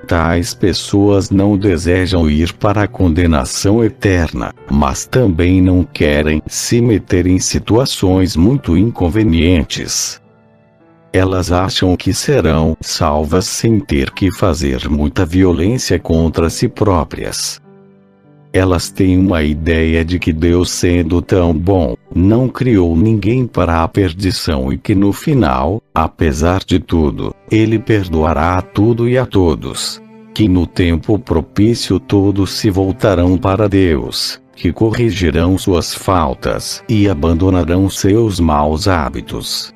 Tais 0.07 0.53
pessoas 0.53 1.31
não 1.31 1.57
desejam 1.57 2.29
ir 2.29 2.53
para 2.55 2.83
a 2.83 2.89
condenação 2.89 3.85
eterna, 3.85 4.53
mas 4.71 5.07
também 5.07 5.63
não 5.63 5.85
querem 5.85 6.43
se 6.47 6.81
meter 6.81 7.27
em 7.27 7.39
situações 7.39 8.37
muito 8.37 8.77
inconvenientes. 8.77 10.21
Elas 11.13 11.53
acham 11.53 11.95
que 11.97 12.13
serão 12.13 12.77
salvas 12.81 13.45
sem 13.45 13.79
ter 13.79 14.11
que 14.11 14.33
fazer 14.33 14.89
muita 14.89 15.25
violência 15.25 15.99
contra 15.99 16.51
si 16.51 16.69
próprias. 16.69 17.61
Elas 18.53 18.91
têm 18.91 19.19
uma 19.19 19.43
ideia 19.43 20.05
de 20.05 20.19
que 20.19 20.33
Deus, 20.33 20.71
sendo 20.71 21.23
tão 21.23 21.55
bom, 21.55 21.97
não 22.15 22.49
criou 22.49 22.97
ninguém 22.97 23.47
para 23.47 23.83
a 23.83 23.89
perdição 23.89 24.73
e 24.73 24.79
que 24.79 24.95
no 24.95 25.13
final, 25.13 25.83
apesar 25.95 26.63
de 26.65 26.79
tudo, 26.79 27.35
Ele 27.51 27.79
perdoará 27.79 28.59
a 28.59 28.63
tudo 28.63 29.09
e 29.09 29.17
a 29.17 29.27
todos. 29.27 30.01
Que 30.35 30.49
no 30.49 30.67
tempo 30.67 31.19
propício 31.19 32.01
todos 32.01 32.53
se 32.53 32.71
voltarão 32.71 33.37
para 33.37 33.69
Deus, 33.69 34.41
que 34.57 34.73
corrigirão 34.73 35.59
suas 35.59 35.95
faltas 35.95 36.83
e 36.89 37.09
abandonarão 37.09 37.91
seus 37.91 38.41
maus 38.41 38.89
hábitos. 38.89 39.73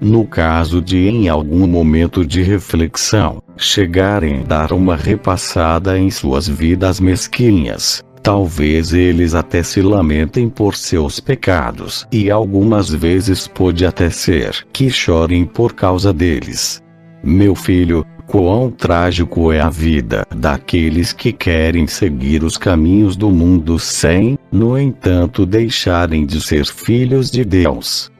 No 0.00 0.26
caso 0.26 0.82
de 0.82 1.08
em 1.08 1.28
algum 1.28 1.66
momento 1.66 2.24
de 2.24 2.42
reflexão, 2.42 3.42
chegarem 3.56 4.40
a 4.40 4.42
dar 4.42 4.72
uma 4.72 4.94
repassada 4.94 5.98
em 5.98 6.10
suas 6.10 6.46
vidas 6.46 7.00
mesquinhas, 7.00 8.04
talvez 8.26 8.92
eles 8.92 9.36
até 9.36 9.62
se 9.62 9.80
lamentem 9.80 10.48
por 10.48 10.74
seus 10.74 11.20
pecados 11.20 12.04
e 12.10 12.28
algumas 12.28 12.90
vezes 12.92 13.46
pode 13.46 13.86
até 13.86 14.10
ser 14.10 14.66
que 14.72 14.90
chorem 14.90 15.44
por 15.44 15.74
causa 15.74 16.12
deles. 16.12 16.82
Meu 17.22 17.54
filho, 17.54 18.04
quão 18.26 18.68
trágico 18.68 19.52
é 19.52 19.60
a 19.60 19.70
vida 19.70 20.26
daqueles 20.34 21.12
que 21.12 21.32
querem 21.32 21.86
seguir 21.86 22.42
os 22.42 22.58
caminhos 22.58 23.14
do 23.14 23.30
mundo 23.30 23.78
sem, 23.78 24.36
no 24.50 24.76
entanto, 24.76 25.46
deixarem 25.46 26.26
de 26.26 26.40
ser 26.40 26.66
filhos 26.66 27.30
de 27.30 27.44
Deus. 27.44 28.10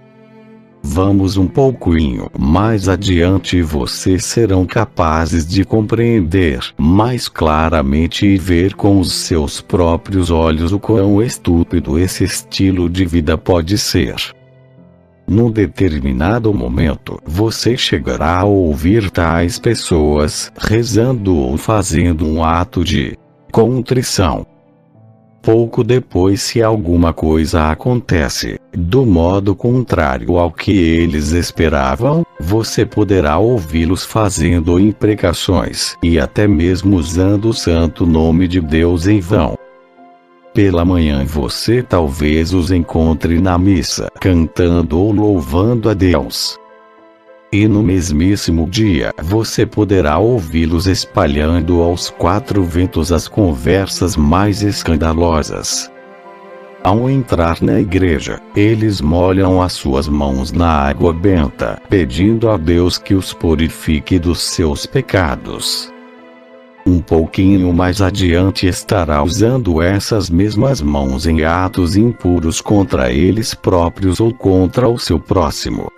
Vamos 0.89 1.37
um 1.37 1.49
pouquinho 1.49 2.31
mais 2.39 2.89
adiante 2.89 3.57
e 3.57 3.63
vocês 3.63 4.25
serão 4.25 4.65
capazes 4.65 5.45
de 5.45 5.65
compreender 5.65 6.61
mais 6.79 7.29
claramente 7.29 8.25
e 8.25 8.39
ver 8.39 8.75
com 8.75 9.01
os 9.01 9.13
seus 9.13 9.61
próprios 9.61 10.31
olhos 10.31 10.73
o 10.73 10.79
quão 10.79 11.21
estúpido 11.21 11.99
esse 11.99 12.23
estilo 12.23 12.89
de 12.89 13.05
vida 13.05 13.37
pode 13.37 13.77
ser. 13.77 14.15
Num 15.27 15.51
determinado 15.51 16.55
momento, 16.55 17.21
você 17.27 17.77
chegará 17.77 18.39
a 18.39 18.45
ouvir 18.45 19.11
tais 19.11 19.59
pessoas 19.59 20.53
rezando 20.57 21.37
ou 21.37 21.59
fazendo 21.59 22.25
um 22.25 22.45
ato 22.45 22.85
de 22.85 23.19
contrição 23.51 24.47
pouco 25.47 25.85
depois 25.85 26.43
se 26.43 26.61
alguma 26.61 27.13
coisa 27.13 27.71
acontece, 27.71 28.59
do 28.73 29.07
modo 29.07 29.55
contrário 29.55 30.39
ao 30.39 30.51
que 30.51 30.77
eles 30.77 31.31
esperavam, 31.31 32.27
você 32.41 32.85
poderá 32.85 33.39
ouvi-los 33.39 34.05
fazendo 34.05 34.77
imprecações 34.77 35.95
e 36.03 36.19
até 36.19 36.49
mesmo 36.49 36.97
usando 36.97 37.51
o 37.51 37.55
santo 37.55 38.05
nome 38.05 38.49
de 38.49 38.61
Deus 38.61 39.07
em 39.07 39.21
vão. 39.21 39.57
Pela 40.53 40.85
manhã 40.85 41.25
você 41.25 41.81
talvez 41.81 42.53
os 42.53 42.73
encontre 42.73 43.41
na 43.41 43.57
missa, 43.57 44.11
cantando 44.21 44.99
ou 44.99 45.13
louvando 45.13 45.89
a 45.89 45.95
Deus. 45.95 46.59
E 47.53 47.69
no 47.69 47.83
mesmíssimo 47.83 48.69
dia 48.69 49.13
você 49.23 49.65
poderá 49.65 50.19
ouvi-los 50.19 50.87
espalhando 50.87 51.81
aos 51.81 52.11
quatro 52.11 52.65
ventos 52.65 53.13
as 53.13 53.29
conversas 53.29 54.17
mais 54.17 54.63
escandalosas. 54.63 55.91
Ao 56.83 57.09
entrar 57.09 57.61
na 57.63 57.81
igreja, 57.81 58.41
eles 58.55 59.01
molham 59.01 59.63
as 59.63 59.73
suas 59.73 60.09
mãos 60.09 60.53
na 60.53 60.69
água 60.69 61.13
benta, 61.13 61.81
pedindo 61.89 62.49
a 62.49 62.57
Deus 62.57 62.99
que 62.99 63.15
os 63.15 63.33
purifique 63.33 64.19
dos 64.19 64.41
seus 64.41 64.87
pecados. 64.87 65.93
Um 66.87 67.01
pouquinho 67.01 67.73
mais 67.73 68.01
adiante 68.01 68.69
estará 68.69 69.21
usando 69.21 69.83
essas 69.83 70.31
mesmas 70.31 70.81
mãos 70.81 71.27
em 71.27 71.43
atos 71.43 71.97
impuros 71.97 72.61
contra 72.61 73.13
eles 73.13 73.55
próprios 73.55 74.21
ou 74.21 74.33
contra 74.33 74.89
o 74.89 74.97
seu 74.97 75.19
próximo. 75.19 75.91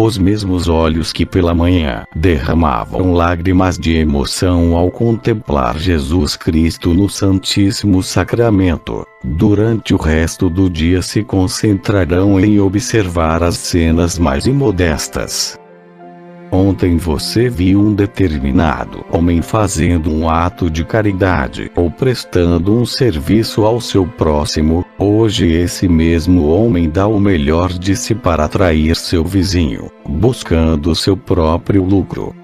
Os 0.00 0.16
mesmos 0.16 0.68
olhos 0.68 1.12
que 1.12 1.26
pela 1.26 1.52
manhã 1.52 2.04
derramavam 2.14 3.14
lágrimas 3.14 3.76
de 3.76 3.96
emoção 3.96 4.76
ao 4.76 4.92
contemplar 4.92 5.76
Jesus 5.76 6.36
Cristo 6.36 6.94
no 6.94 7.08
Santíssimo 7.08 8.00
Sacramento, 8.00 9.04
durante 9.24 9.92
o 9.92 9.96
resto 9.96 10.48
do 10.48 10.70
dia 10.70 11.02
se 11.02 11.24
concentrarão 11.24 12.38
em 12.38 12.60
observar 12.60 13.42
as 13.42 13.56
cenas 13.56 14.20
mais 14.20 14.46
imodestas. 14.46 15.58
Ontem 16.50 16.96
você 16.96 17.48
viu 17.48 17.80
um 17.80 17.94
determinado 17.94 19.04
homem 19.12 19.42
fazendo 19.42 20.10
um 20.12 20.28
ato 20.28 20.70
de 20.70 20.84
caridade 20.84 21.70
ou 21.76 21.90
prestando 21.90 22.74
um 22.74 22.86
serviço 22.86 23.64
ao 23.64 23.80
seu 23.80 24.06
próximo, 24.06 24.84
hoje 24.98 25.52
esse 25.52 25.86
mesmo 25.88 26.48
homem 26.48 26.88
dá 26.88 27.06
o 27.06 27.20
melhor 27.20 27.72
de 27.72 27.94
si 27.94 28.14
para 28.14 28.44
atrair 28.44 28.96
seu 28.96 29.24
vizinho, 29.24 29.90
buscando 30.06 30.94
seu 30.94 31.16
próprio 31.16 31.84
lucro. 31.84 32.34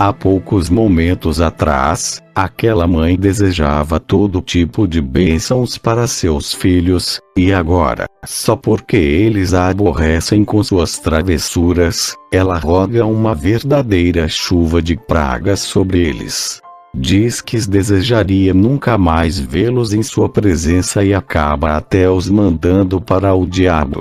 Há 0.00 0.14
poucos 0.14 0.70
momentos 0.70 1.42
atrás, 1.42 2.22
aquela 2.34 2.86
mãe 2.86 3.18
desejava 3.18 4.00
todo 4.00 4.40
tipo 4.40 4.88
de 4.88 4.98
bênçãos 4.98 5.76
para 5.76 6.06
seus 6.06 6.54
filhos, 6.54 7.20
e 7.36 7.52
agora, 7.52 8.06
só 8.24 8.56
porque 8.56 8.96
eles 8.96 9.52
a 9.52 9.68
aborrecem 9.68 10.42
com 10.42 10.64
suas 10.64 10.98
travessuras, 10.98 12.16
ela 12.32 12.56
roga 12.56 13.04
uma 13.04 13.34
verdadeira 13.34 14.26
chuva 14.26 14.80
de 14.80 14.96
pragas 14.96 15.60
sobre 15.60 15.98
eles. 15.98 16.62
Diz 16.94 17.42
que 17.42 17.58
desejaria 17.68 18.54
nunca 18.54 18.96
mais 18.96 19.38
vê-los 19.38 19.92
em 19.92 20.02
sua 20.02 20.30
presença 20.30 21.04
e 21.04 21.12
acaba 21.12 21.76
até 21.76 22.08
os 22.08 22.26
mandando 22.26 23.02
para 23.02 23.34
o 23.34 23.46
diabo. 23.46 24.00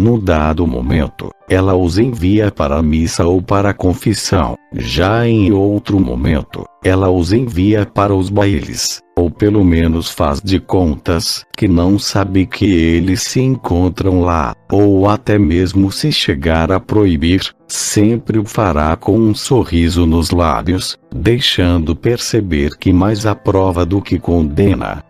No 0.00 0.18
dado 0.18 0.66
momento, 0.66 1.28
ela 1.46 1.76
os 1.76 1.98
envia 1.98 2.50
para 2.50 2.78
a 2.78 2.82
missa 2.82 3.26
ou 3.26 3.42
para 3.42 3.68
a 3.68 3.74
confissão. 3.74 4.56
Já 4.72 5.28
em 5.28 5.52
outro 5.52 6.00
momento, 6.00 6.64
ela 6.82 7.10
os 7.10 7.34
envia 7.34 7.84
para 7.84 8.14
os 8.14 8.30
bailes, 8.30 9.02
ou 9.14 9.30
pelo 9.30 9.62
menos 9.62 10.10
faz 10.10 10.40
de 10.40 10.58
contas 10.58 11.44
que 11.54 11.68
não 11.68 11.98
sabe 11.98 12.46
que 12.46 12.64
eles 12.64 13.20
se 13.20 13.42
encontram 13.42 14.22
lá, 14.22 14.54
ou 14.72 15.06
até 15.06 15.38
mesmo 15.38 15.92
se 15.92 16.10
chegar 16.10 16.72
a 16.72 16.80
proibir, 16.80 17.42
sempre 17.68 18.38
o 18.38 18.46
fará 18.46 18.96
com 18.96 19.18
um 19.18 19.34
sorriso 19.34 20.06
nos 20.06 20.30
lábios, 20.30 20.96
deixando 21.14 21.94
perceber 21.94 22.70
que 22.78 22.90
mais 22.90 23.26
aprova 23.26 23.84
do 23.84 24.00
que 24.00 24.18
condena. 24.18 25.04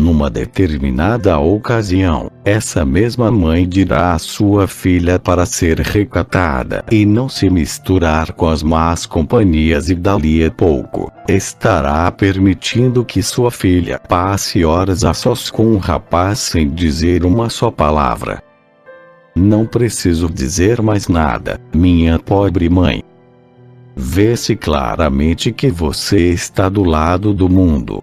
Numa 0.00 0.30
determinada 0.30 1.38
ocasião, 1.38 2.30
essa 2.42 2.86
mesma 2.86 3.30
mãe 3.30 3.68
dirá 3.68 4.14
à 4.14 4.18
sua 4.18 4.66
filha 4.66 5.18
para 5.18 5.44
ser 5.44 5.78
recatada 5.78 6.82
e 6.90 7.04
não 7.04 7.28
se 7.28 7.50
misturar 7.50 8.32
com 8.32 8.48
as 8.48 8.62
más 8.62 9.04
companhias 9.04 9.90
e 9.90 9.94
dali 9.94 10.42
a 10.42 10.50
pouco, 10.50 11.12
estará 11.28 12.10
permitindo 12.10 13.04
que 13.04 13.22
sua 13.22 13.50
filha 13.50 13.98
passe 13.98 14.64
horas 14.64 15.04
a 15.04 15.12
sós 15.12 15.50
com 15.50 15.66
um 15.66 15.76
rapaz 15.76 16.38
sem 16.38 16.70
dizer 16.70 17.22
uma 17.26 17.50
só 17.50 17.70
palavra. 17.70 18.42
Não 19.36 19.66
preciso 19.66 20.30
dizer 20.30 20.80
mais 20.80 21.08
nada, 21.08 21.60
minha 21.74 22.18
pobre 22.18 22.70
mãe. 22.70 23.02
Vê-se 23.94 24.56
claramente 24.56 25.52
que 25.52 25.70
você 25.70 26.30
está 26.30 26.70
do 26.70 26.84
lado 26.84 27.34
do 27.34 27.50
mundo, 27.50 28.02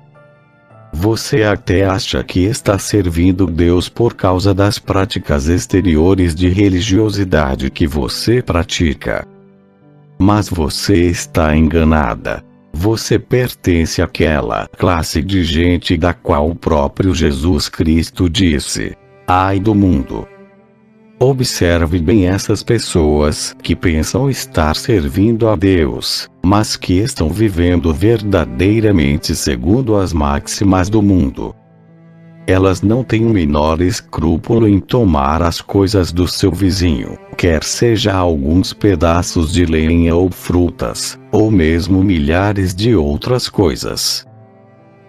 você 0.99 1.43
até 1.43 1.85
acha 1.85 2.23
que 2.23 2.39
está 2.39 2.79
servindo 2.79 3.45
Deus 3.45 3.87
por 3.87 4.15
causa 4.15 4.51
das 4.51 4.79
práticas 4.79 5.47
exteriores 5.47 6.33
de 6.33 6.49
religiosidade 6.49 7.69
que 7.69 7.85
você 7.85 8.41
pratica. 8.41 9.23
Mas 10.17 10.49
você 10.49 11.03
está 11.03 11.55
enganada. 11.55 12.43
Você 12.73 13.19
pertence 13.19 14.01
àquela 14.01 14.67
classe 14.75 15.21
de 15.21 15.43
gente 15.43 15.95
da 15.95 16.15
qual 16.15 16.49
o 16.49 16.55
próprio 16.55 17.13
Jesus 17.13 17.69
Cristo 17.69 18.27
disse: 18.27 18.97
Ai 19.27 19.59
do 19.59 19.75
mundo! 19.75 20.27
Observe 21.19 21.97
bem 21.97 22.27
essas 22.27 22.61
pessoas 22.61 23.55
que 23.63 23.75
pensam 23.75 24.29
estar 24.29 24.75
servindo 24.75 25.47
a 25.47 25.55
Deus, 25.55 26.29
mas 26.45 26.75
que 26.75 26.99
estão 26.99 27.29
vivendo 27.29 27.91
verdadeiramente 27.91 29.35
segundo 29.35 29.95
as 29.95 30.13
máximas 30.13 30.89
do 30.89 31.01
mundo. 31.01 31.55
Elas 32.45 32.83
não 32.83 33.03
têm 33.03 33.25
o 33.25 33.31
menor 33.31 33.81
escrúpulo 33.81 34.67
em 34.67 34.79
tomar 34.79 35.41
as 35.41 35.59
coisas 35.59 36.11
do 36.11 36.27
seu 36.27 36.51
vizinho, 36.51 37.17
quer 37.35 37.63
seja 37.63 38.13
alguns 38.13 38.71
pedaços 38.71 39.51
de 39.51 39.65
lenha 39.65 40.15
ou 40.15 40.29
frutas, 40.29 41.19
ou 41.31 41.49
mesmo 41.49 42.03
milhares 42.03 42.75
de 42.75 42.95
outras 42.95 43.49
coisas 43.49 44.27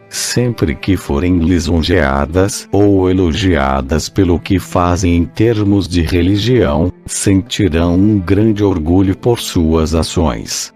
sempre 0.08 0.74
que 0.74 0.96
forem 0.96 1.38
lisonjeadas 1.38 2.68
ou 2.72 3.10
elogiadas 3.10 4.08
pelo 4.08 4.38
que 4.38 4.58
fazem 4.58 5.16
em 5.16 5.24
termos 5.24 5.86
de 5.86 6.02
religião, 6.02 6.92
sentirão 7.06 7.94
um 7.94 8.18
grande 8.18 8.64
orgulho 8.64 9.16
por 9.16 9.38
suas 9.38 9.94
ações. 9.94 10.72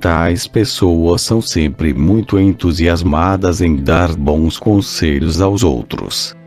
Tais 0.00 0.46
pessoas 0.46 1.22
são 1.22 1.42
sempre 1.42 1.92
muito 1.92 2.38
entusiasmadas 2.38 3.60
em 3.60 3.76
dar 3.76 4.14
bons 4.14 4.56
conselhos 4.56 5.40
aos 5.40 5.64
outros 5.64 6.37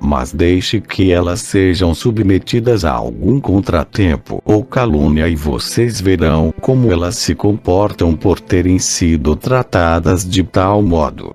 mas 0.00 0.32
deixe 0.32 0.80
que 0.80 1.12
elas 1.12 1.40
sejam 1.40 1.94
submetidas 1.94 2.84
a 2.84 2.92
algum 2.92 3.38
contratempo 3.38 4.42
ou 4.44 4.64
calúnia 4.64 5.28
e 5.28 5.36
vocês 5.36 6.00
verão 6.00 6.52
como 6.60 6.90
elas 6.90 7.16
se 7.16 7.34
comportam 7.34 8.16
por 8.16 8.40
terem 8.40 8.78
sido 8.78 9.36
tratadas 9.36 10.28
de 10.28 10.42
tal 10.42 10.82
modo. 10.82 11.34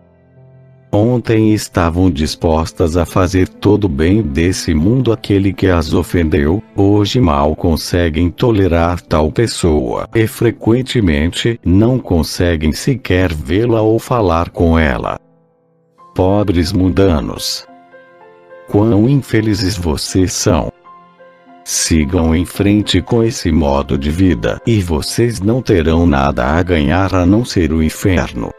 Ontem 0.96 1.54
estavam 1.54 2.10
dispostas 2.10 2.96
a 2.96 3.06
fazer 3.06 3.50
todo 3.50 3.84
o 3.84 3.90
bem 3.90 4.22
desse 4.22 4.74
mundo 4.74 5.12
aquele 5.12 5.52
que 5.52 5.68
as 5.68 5.94
ofendeu, 5.94 6.64
hoje 6.74 7.20
mal 7.20 7.54
conseguem 7.54 8.32
tolerar 8.32 9.02
tal 9.02 9.30
pessoa 9.30 10.08
e 10.16 10.26
frequentemente 10.26 11.60
não 11.66 12.00
conseguem 12.00 12.72
sequer 12.72 13.34
vê-la 13.34 13.82
ou 13.82 14.00
falar 14.00 14.50
com 14.52 14.80
ela. 14.80 15.20
Pobres 16.16 16.72
mundanos! 16.72 17.68
Quão 18.68 19.08
infelizes 19.08 19.78
vocês 19.78 20.34
são. 20.34 20.72
Sigam 21.64 22.36
em 22.36 22.46
frente 22.46 23.02
com 23.02 23.24
esse 23.24 23.52
modo 23.52 23.98
de 23.98 24.12
vida 24.12 24.62
e 24.68 24.82
vocês 24.82 25.40
não 25.40 25.62
terão 25.62 26.06
nada 26.06 26.46
a 26.46 26.62
ganhar 26.62 27.14
a 27.16 27.26
não 27.26 27.44
ser 27.44 27.72
o 27.72 27.82
inferno. 27.82 28.52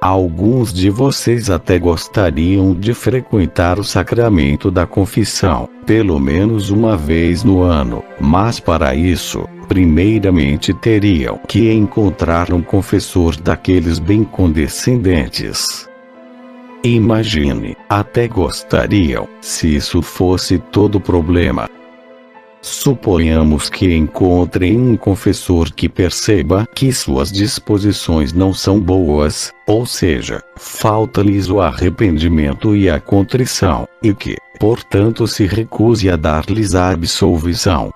Alguns 0.00 0.72
de 0.72 0.88
vocês 0.88 1.50
até 1.50 1.78
gostariam 1.78 2.74
de 2.74 2.94
frequentar 2.94 3.78
o 3.78 3.84
sacramento 3.84 4.70
da 4.70 4.86
confissão, 4.86 5.68
pelo 5.84 6.18
menos 6.18 6.70
uma 6.70 6.96
vez 6.96 7.44
no 7.44 7.60
ano, 7.60 8.02
mas 8.18 8.58
para 8.58 8.94
isso, 8.94 9.46
primeiramente 9.68 10.72
teriam 10.72 11.38
que 11.46 11.70
encontrar 11.70 12.50
um 12.50 12.62
confessor 12.62 13.38
daqueles 13.38 13.98
bem 13.98 14.24
condescendentes. 14.24 15.89
Imagine, 16.82 17.76
até 17.88 18.26
gostariam, 18.26 19.28
se 19.40 19.76
isso 19.76 20.00
fosse 20.00 20.58
todo 20.58 20.96
o 20.96 21.00
problema, 21.00 21.68
Suponhamos 22.62 23.70
que 23.70 23.94
encontrem 23.94 24.78
um 24.78 24.94
confessor 24.94 25.72
que 25.72 25.88
perceba 25.88 26.68
que 26.74 26.92
suas 26.92 27.32
disposições 27.32 28.34
não 28.34 28.52
são 28.52 28.78
boas, 28.78 29.50
ou 29.66 29.86
seja, 29.86 30.42
falta-lhes 30.56 31.48
o 31.48 31.60
arrependimento 31.60 32.76
e 32.76 32.90
a 32.90 33.00
contrição, 33.00 33.88
e 34.02 34.12
que, 34.12 34.36
portanto, 34.58 35.26
se 35.26 35.46
recuse 35.46 36.10
a 36.10 36.16
dar-lhes 36.16 36.74
a 36.74 36.90
absolvição. 36.90 37.90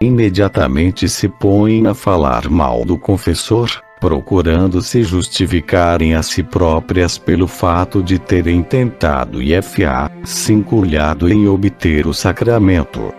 Imediatamente 0.00 1.08
se 1.08 1.28
põem 1.28 1.88
a 1.88 1.94
falar 1.94 2.48
mal 2.48 2.84
do 2.84 2.96
confessor, 2.96 3.68
procurando 4.00 4.82
se 4.82 5.02
justificarem 5.02 6.14
a 6.14 6.22
si 6.22 6.42
próprias 6.42 7.18
pelo 7.18 7.46
fato 7.46 8.02
de 8.02 8.18
terem 8.18 8.62
tentado 8.62 9.42
e 9.42 9.60
fa, 9.62 10.10
se 10.24 10.52
encurlhado 10.52 11.32
em 11.32 11.48
obter 11.48 12.06
o 12.06 12.14
sacramento. 12.14 13.12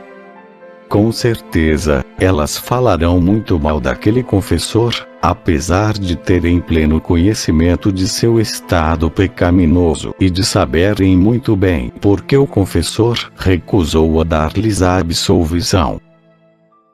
Com 0.88 1.12
certeza, 1.12 2.06
elas 2.20 2.58
falarão 2.58 3.20
muito 3.20 3.60
mal 3.60 3.82
daquele 3.82 4.22
confessor, 4.22 4.94
apesar 5.22 5.94
de 5.94 6.16
terem 6.16 6.62
pleno 6.62 7.02
conhecimento 7.02 7.92
de 7.92 8.08
seu 8.08 8.40
estado 8.40 9.10
pecaminoso 9.10 10.14
e 10.20 10.30
de 10.30 10.44
saberem 10.46 11.18
muito 11.18 11.56
bem 11.56 11.92
porque 12.00 12.38
o 12.38 12.46
confessor 12.46 13.18
recusou 13.36 14.22
a 14.22 14.24
dar-lhes 14.24 14.82
a 14.84 14.98
absolvição. 14.98 16.00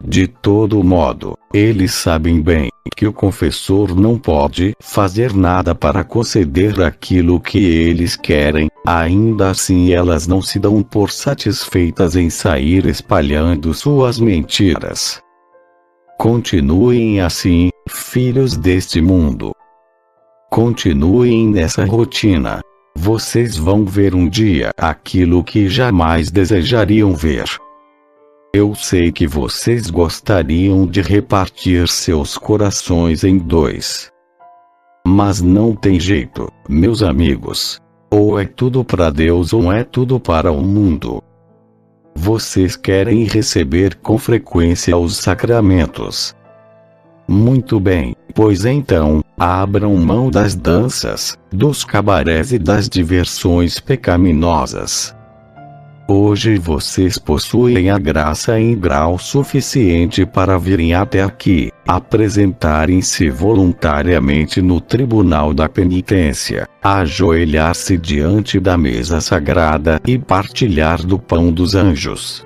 De 0.03 0.27
todo 0.27 0.83
modo, 0.83 1.37
eles 1.53 1.93
sabem 1.93 2.41
bem 2.41 2.69
que 2.95 3.05
o 3.05 3.13
confessor 3.13 3.95
não 3.95 4.17
pode 4.17 4.75
fazer 4.79 5.33
nada 5.33 5.75
para 5.75 6.03
conceder 6.03 6.81
aquilo 6.81 7.39
que 7.39 7.59
eles 7.59 8.15
querem, 8.15 8.69
ainda 8.85 9.51
assim 9.51 9.91
elas 9.91 10.27
não 10.27 10.41
se 10.41 10.57
dão 10.59 10.81
por 10.81 11.11
satisfeitas 11.11 12.15
em 12.15 12.29
sair 12.29 12.85
espalhando 12.85 13.73
suas 13.73 14.19
mentiras. 14.19 15.21
Continuem 16.17 17.21
assim, 17.21 17.69
filhos 17.87 18.57
deste 18.57 19.01
mundo. 19.01 19.51
Continuem 20.49 21.47
nessa 21.47 21.85
rotina. 21.85 22.61
Vocês 22.95 23.55
vão 23.55 23.85
ver 23.85 24.13
um 24.13 24.27
dia 24.27 24.71
aquilo 24.77 25.43
que 25.43 25.69
jamais 25.69 26.29
desejariam 26.29 27.15
ver. 27.15 27.45
Eu 28.53 28.75
sei 28.75 29.13
que 29.13 29.25
vocês 29.25 29.89
gostariam 29.89 30.85
de 30.85 31.01
repartir 31.01 31.87
seus 31.87 32.37
corações 32.37 33.23
em 33.23 33.37
dois. 33.37 34.11
Mas 35.07 35.41
não 35.41 35.73
tem 35.73 35.97
jeito, 35.97 36.51
meus 36.67 37.01
amigos. 37.01 37.79
Ou 38.11 38.37
é 38.37 38.45
tudo 38.45 38.83
para 38.83 39.09
Deus 39.09 39.53
ou 39.53 39.71
é 39.71 39.85
tudo 39.85 40.19
para 40.19 40.51
o 40.51 40.61
mundo. 40.61 41.23
Vocês 42.13 42.75
querem 42.75 43.23
receber 43.23 43.95
com 43.95 44.17
frequência 44.17 44.97
os 44.97 45.15
sacramentos. 45.15 46.35
Muito 47.25 47.79
bem, 47.79 48.13
pois 48.35 48.65
então, 48.65 49.23
abram 49.39 49.95
mão 49.95 50.29
das 50.29 50.55
danças, 50.55 51.37
dos 51.53 51.85
cabarés 51.85 52.51
e 52.51 52.59
das 52.59 52.89
diversões 52.89 53.79
pecaminosas. 53.79 55.15
Hoje 56.13 56.57
vocês 56.57 57.17
possuem 57.17 57.89
a 57.89 57.97
graça 57.97 58.59
em 58.59 58.77
grau 58.77 59.17
suficiente 59.17 60.25
para 60.25 60.59
virem 60.59 60.93
até 60.93 61.23
aqui, 61.23 61.71
apresentarem-se 61.87 63.29
voluntariamente 63.29 64.61
no 64.61 64.81
tribunal 64.81 65.53
da 65.53 65.69
penitência, 65.69 66.67
ajoelhar-se 66.83 67.97
diante 67.97 68.59
da 68.59 68.77
mesa 68.77 69.21
sagrada 69.21 70.01
e 70.05 70.19
partilhar 70.19 71.01
do 71.01 71.17
pão 71.17 71.49
dos 71.49 71.75
anjos. 71.75 72.45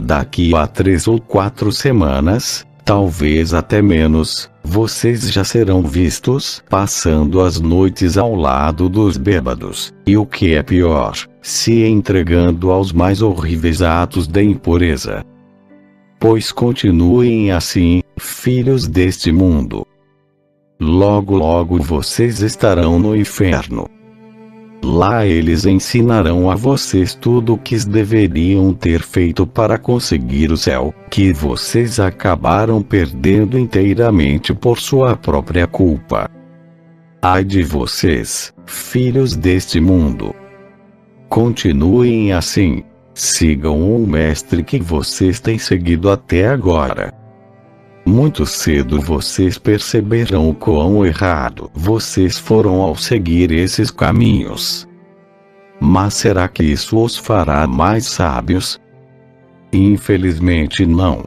Daqui 0.00 0.56
a 0.56 0.66
três 0.66 1.06
ou 1.06 1.20
quatro 1.20 1.70
semanas, 1.70 2.66
talvez 2.92 3.54
até 3.54 3.80
menos, 3.80 4.50
vocês 4.62 5.32
já 5.32 5.42
serão 5.44 5.80
vistos 5.80 6.62
passando 6.68 7.40
as 7.40 7.58
noites 7.58 8.18
ao 8.18 8.34
lado 8.34 8.86
dos 8.86 9.16
bêbados, 9.16 9.94
e 10.06 10.14
o 10.14 10.26
que 10.26 10.52
é 10.52 10.62
pior, 10.62 11.16
se 11.40 11.84
entregando 11.84 12.70
aos 12.70 12.92
mais 12.92 13.22
horríveis 13.22 13.80
atos 13.80 14.26
de 14.26 14.42
impureza. 14.42 15.24
Pois 16.20 16.52
continuem 16.52 17.50
assim, 17.50 18.02
filhos 18.18 18.86
deste 18.86 19.32
mundo. 19.32 19.86
Logo 20.78 21.34
logo 21.34 21.78
vocês 21.78 22.42
estarão 22.42 22.98
no 22.98 23.16
inferno. 23.16 23.88
Lá 24.84 25.24
eles 25.24 25.64
ensinarão 25.64 26.50
a 26.50 26.56
vocês 26.56 27.14
tudo 27.14 27.54
o 27.54 27.58
que 27.58 27.76
deveriam 27.86 28.74
ter 28.74 29.00
feito 29.00 29.46
para 29.46 29.78
conseguir 29.78 30.50
o 30.50 30.56
céu, 30.56 30.92
que 31.08 31.32
vocês 31.32 32.00
acabaram 32.00 32.82
perdendo 32.82 33.56
inteiramente 33.56 34.52
por 34.52 34.80
sua 34.80 35.16
própria 35.16 35.68
culpa. 35.68 36.28
Ai 37.22 37.44
de 37.44 37.62
vocês, 37.62 38.52
filhos 38.66 39.36
deste 39.36 39.80
mundo. 39.80 40.34
Continuem 41.28 42.32
assim. 42.32 42.82
Sigam 43.14 43.94
o 43.94 44.06
mestre 44.06 44.64
que 44.64 44.80
vocês 44.80 45.38
têm 45.38 45.58
seguido 45.58 46.10
até 46.10 46.48
agora. 46.48 47.21
Muito 48.04 48.44
cedo 48.44 49.00
vocês 49.00 49.58
perceberão 49.58 50.50
o 50.50 50.54
quão 50.54 51.06
errado 51.06 51.70
vocês 51.72 52.36
foram 52.36 52.80
ao 52.80 52.96
seguir 52.96 53.52
esses 53.52 53.90
caminhos. 53.90 54.88
Mas 55.80 56.14
será 56.14 56.48
que 56.48 56.64
isso 56.64 56.98
os 57.02 57.16
fará 57.16 57.66
mais 57.66 58.06
sábios? 58.06 58.80
Infelizmente 59.72 60.84
não. 60.84 61.24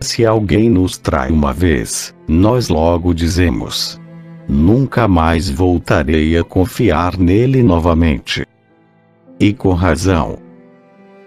Se 0.00 0.24
alguém 0.24 0.70
nos 0.70 0.98
trai 0.98 1.30
uma 1.30 1.52
vez, 1.52 2.14
nós 2.26 2.68
logo 2.68 3.12
dizemos: 3.12 4.00
Nunca 4.48 5.06
mais 5.06 5.48
voltarei 5.48 6.36
a 6.36 6.42
confiar 6.42 7.16
nele 7.16 7.62
novamente. 7.62 8.44
E 9.38 9.52
com 9.52 9.72
razão. 9.72 10.38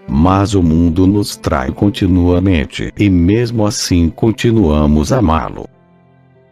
Mas 0.08 0.54
o 0.54 0.62
mundo 0.62 1.06
nos 1.06 1.36
trai 1.36 1.70
continuamente 1.72 2.92
e 2.98 3.10
mesmo 3.10 3.66
assim 3.66 4.08
continuamos 4.08 5.12
a 5.12 5.18
amá-lo. 5.18 5.68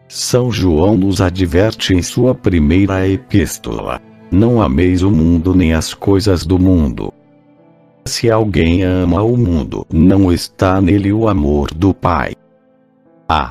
São 0.08 0.50
João 0.50 0.96
nos 0.96 1.20
adverte 1.20 1.94
em 1.94 2.02
sua 2.02 2.34
primeira 2.34 3.08
epístola: 3.08 4.00
Não 4.30 4.60
ameis 4.60 5.02
o 5.02 5.10
mundo 5.10 5.54
nem 5.54 5.72
as 5.72 5.94
coisas 5.94 6.44
do 6.44 6.58
mundo. 6.58 7.12
Se 8.04 8.30
alguém 8.30 8.82
ama 8.82 9.22
o 9.22 9.36
mundo, 9.36 9.86
não 9.90 10.30
está 10.30 10.80
nele 10.80 11.12
o 11.12 11.26
amor 11.26 11.72
do 11.72 11.94
Pai. 11.94 12.34
Ah! 13.28 13.50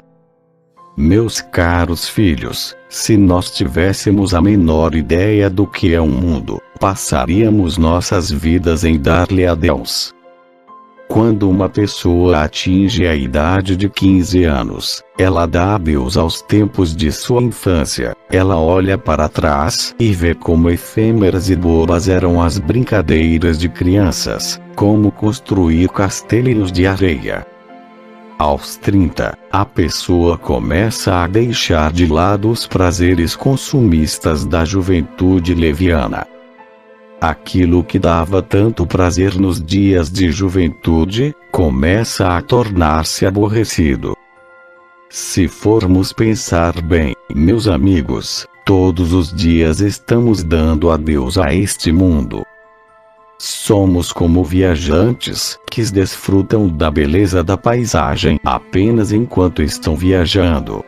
Meus 0.95 1.41
caros 1.41 2.07
filhos, 2.07 2.77
se 2.87 3.17
nós 3.17 3.49
tivéssemos 3.49 4.35
a 4.35 4.41
menor 4.41 4.93
ideia 4.93 5.49
do 5.49 5.65
que 5.65 5.91
é 5.91 5.99
um 5.99 6.07
mundo, 6.07 6.61
passaríamos 6.83 7.77
nossas 7.77 8.29
vidas 8.29 8.83
em 8.83 8.99
dar-lhe 8.99 9.45
a 9.45 9.55
Deus. 9.55 10.13
Quando 11.07 11.49
uma 11.49 11.69
pessoa 11.69 12.43
atinge 12.43 13.07
a 13.07 13.15
idade 13.15 13.77
de 13.77 13.87
15 13.87 14.43
anos, 14.43 15.01
ela 15.17 15.45
dá 15.45 15.75
a 15.75 15.77
Deus 15.77 16.17
aos 16.17 16.41
tempos 16.41 16.93
de 16.93 17.09
sua 17.09 17.41
infância. 17.41 18.13
Ela 18.29 18.59
olha 18.59 18.97
para 18.97 19.29
trás 19.29 19.95
e 19.97 20.11
vê 20.11 20.35
como 20.35 20.69
efêmeras 20.69 21.49
e 21.49 21.55
bobas 21.55 22.09
eram 22.09 22.41
as 22.41 22.59
brincadeiras 22.59 23.57
de 23.57 23.69
crianças, 23.69 24.59
como 24.75 25.09
construir 25.09 25.87
castelinhos 25.87 26.69
de 26.69 26.85
areia, 26.85 27.47
aos 28.37 28.75
30, 28.75 29.37
a 29.49 29.63
pessoa 29.63 30.37
começa 30.37 31.23
a 31.23 31.27
deixar 31.27 31.93
de 31.93 32.07
lado 32.07 32.49
os 32.49 32.67
prazeres 32.67 33.37
consumistas 33.37 34.43
da 34.43 34.65
juventude 34.65 35.53
leviana. 35.53 36.32
Aquilo 37.23 37.85
que 37.85 37.97
dava 37.97 38.41
tanto 38.41 38.85
prazer 38.85 39.35
nos 39.39 39.63
dias 39.63 40.11
de 40.11 40.29
juventude, 40.29 41.33
começa 41.53 42.35
a 42.35 42.41
tornar-se 42.41 43.25
aborrecido. 43.25 44.13
Se 45.09 45.47
formos 45.47 46.11
pensar 46.11 46.81
bem, 46.81 47.15
meus 47.33 47.65
amigos, 47.65 48.45
todos 48.65 49.13
os 49.13 49.33
dias 49.33 49.79
estamos 49.79 50.43
dando 50.43 50.91
adeus 50.91 51.37
a 51.37 51.53
este 51.53 51.93
mundo. 51.93 52.43
Somos 53.39 54.11
como 54.11 54.43
viajantes, 54.43 55.57
que 55.71 55.81
desfrutam 55.81 56.67
da 56.67 56.91
beleza 56.91 57.41
da 57.41 57.55
paisagem 57.55 58.37
apenas 58.43 59.13
enquanto 59.13 59.63
estão 59.63 59.95
viajando. 59.95 60.83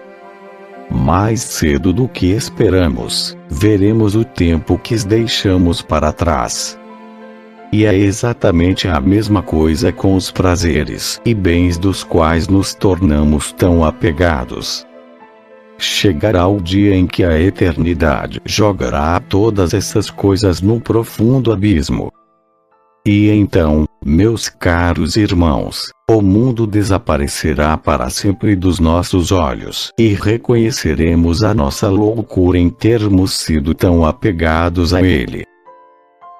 Mais 0.89 1.41
cedo 1.41 1.91
do 1.91 2.07
que 2.07 2.27
esperamos, 2.27 3.37
veremos 3.49 4.15
o 4.15 4.23
tempo 4.23 4.77
que 4.77 4.95
deixamos 5.03 5.81
para 5.81 6.11
trás. 6.11 6.79
E 7.71 7.85
é 7.85 7.95
exatamente 7.95 8.87
a 8.87 9.01
mesma 9.01 9.41
coisa 9.41 9.91
com 9.91 10.15
os 10.15 10.31
prazeres 10.31 11.19
e 11.25 11.33
bens 11.33 11.77
dos 11.77 12.03
quais 12.03 12.47
nos 12.47 12.73
tornamos 12.73 13.51
tão 13.51 13.83
apegados. 13.83 14.85
Chegará 15.77 16.47
o 16.47 16.61
dia 16.61 16.95
em 16.95 17.05
que 17.05 17.23
a 17.23 17.37
eternidade 17.39 18.41
jogará 18.45 19.19
todas 19.19 19.73
essas 19.73 20.09
coisas 20.09 20.61
num 20.61 20.79
profundo 20.79 21.51
abismo. 21.51 22.14
E 23.07 23.29
então, 23.29 23.85
meus 24.03 24.49
caros 24.49 25.15
irmãos, 25.15 25.91
o 26.09 26.23
mundo 26.23 26.65
desaparecerá 26.65 27.77
para 27.77 28.09
sempre 28.09 28.55
dos 28.55 28.79
nossos 28.79 29.31
olhos 29.31 29.91
e 29.99 30.07
reconheceremos 30.07 31.43
a 31.43 31.53
nossa 31.53 31.87
loucura 31.87 32.57
em 32.57 32.67
termos 32.67 33.35
sido 33.35 33.75
tão 33.75 34.03
apegados 34.03 34.91
a 34.91 35.03
ele. 35.03 35.45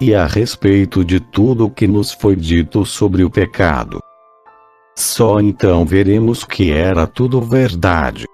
E 0.02 0.16
a 0.16 0.26
respeito 0.26 1.06
de 1.06 1.20
tudo 1.20 1.68
o 1.68 1.70
que 1.70 1.86
nos 1.86 2.12
foi 2.12 2.36
dito 2.36 2.84
sobre 2.84 3.24
o 3.24 3.30
pecado. 3.30 4.00
Só 4.98 5.40
então 5.40 5.86
veremos 5.86 6.44
que 6.44 6.72
era 6.72 7.06
tudo 7.06 7.42
verdade. 7.42 8.26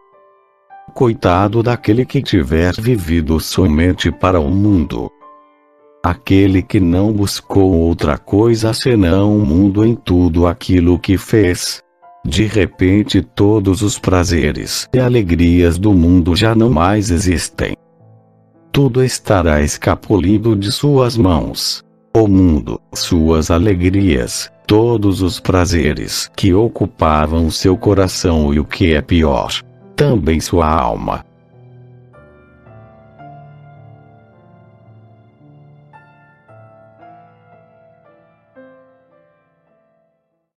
Coitado 0.93 1.61
daquele 1.61 2.05
que 2.05 2.21
tiver 2.21 2.73
vivido 2.79 3.41
somente 3.41 4.09
para 4.09 4.39
o 4.39 4.49
mundo 4.49 5.11
aquele 6.03 6.61
que 6.61 6.79
não 6.79 7.13
buscou 7.13 7.71
outra 7.73 8.17
coisa 8.17 8.73
senão 8.73 9.37
o 9.37 9.45
mundo 9.45 9.85
em 9.85 9.95
tudo 9.95 10.47
aquilo 10.47 10.99
que 10.99 11.17
fez. 11.17 11.81
De 12.25 12.45
repente 12.45 13.21
todos 13.21 13.81
os 13.81 13.97
prazeres 13.97 14.87
e 14.93 14.99
alegrias 14.99 15.77
do 15.77 15.93
mundo 15.93 16.35
já 16.35 16.53
não 16.53 16.69
mais 16.69 17.09
existem. 17.09 17.75
Tudo 18.71 19.03
estará 19.03 19.61
escapulindo 19.61 20.55
de 20.55 20.71
suas 20.71 21.17
mãos. 21.17 21.83
O 22.15 22.27
mundo, 22.27 22.79
suas 22.93 23.49
alegrias, 23.49 24.51
todos 24.67 25.21
os 25.21 25.39
prazeres 25.39 26.29
que 26.35 26.53
ocupavam 26.53 27.49
seu 27.49 27.75
coração 27.77 28.53
e 28.53 28.59
o 28.59 28.65
que 28.65 28.93
é 28.93 29.01
pior, 29.01 29.51
também 29.95 30.39
sua 30.39 30.67
alma 30.67 31.25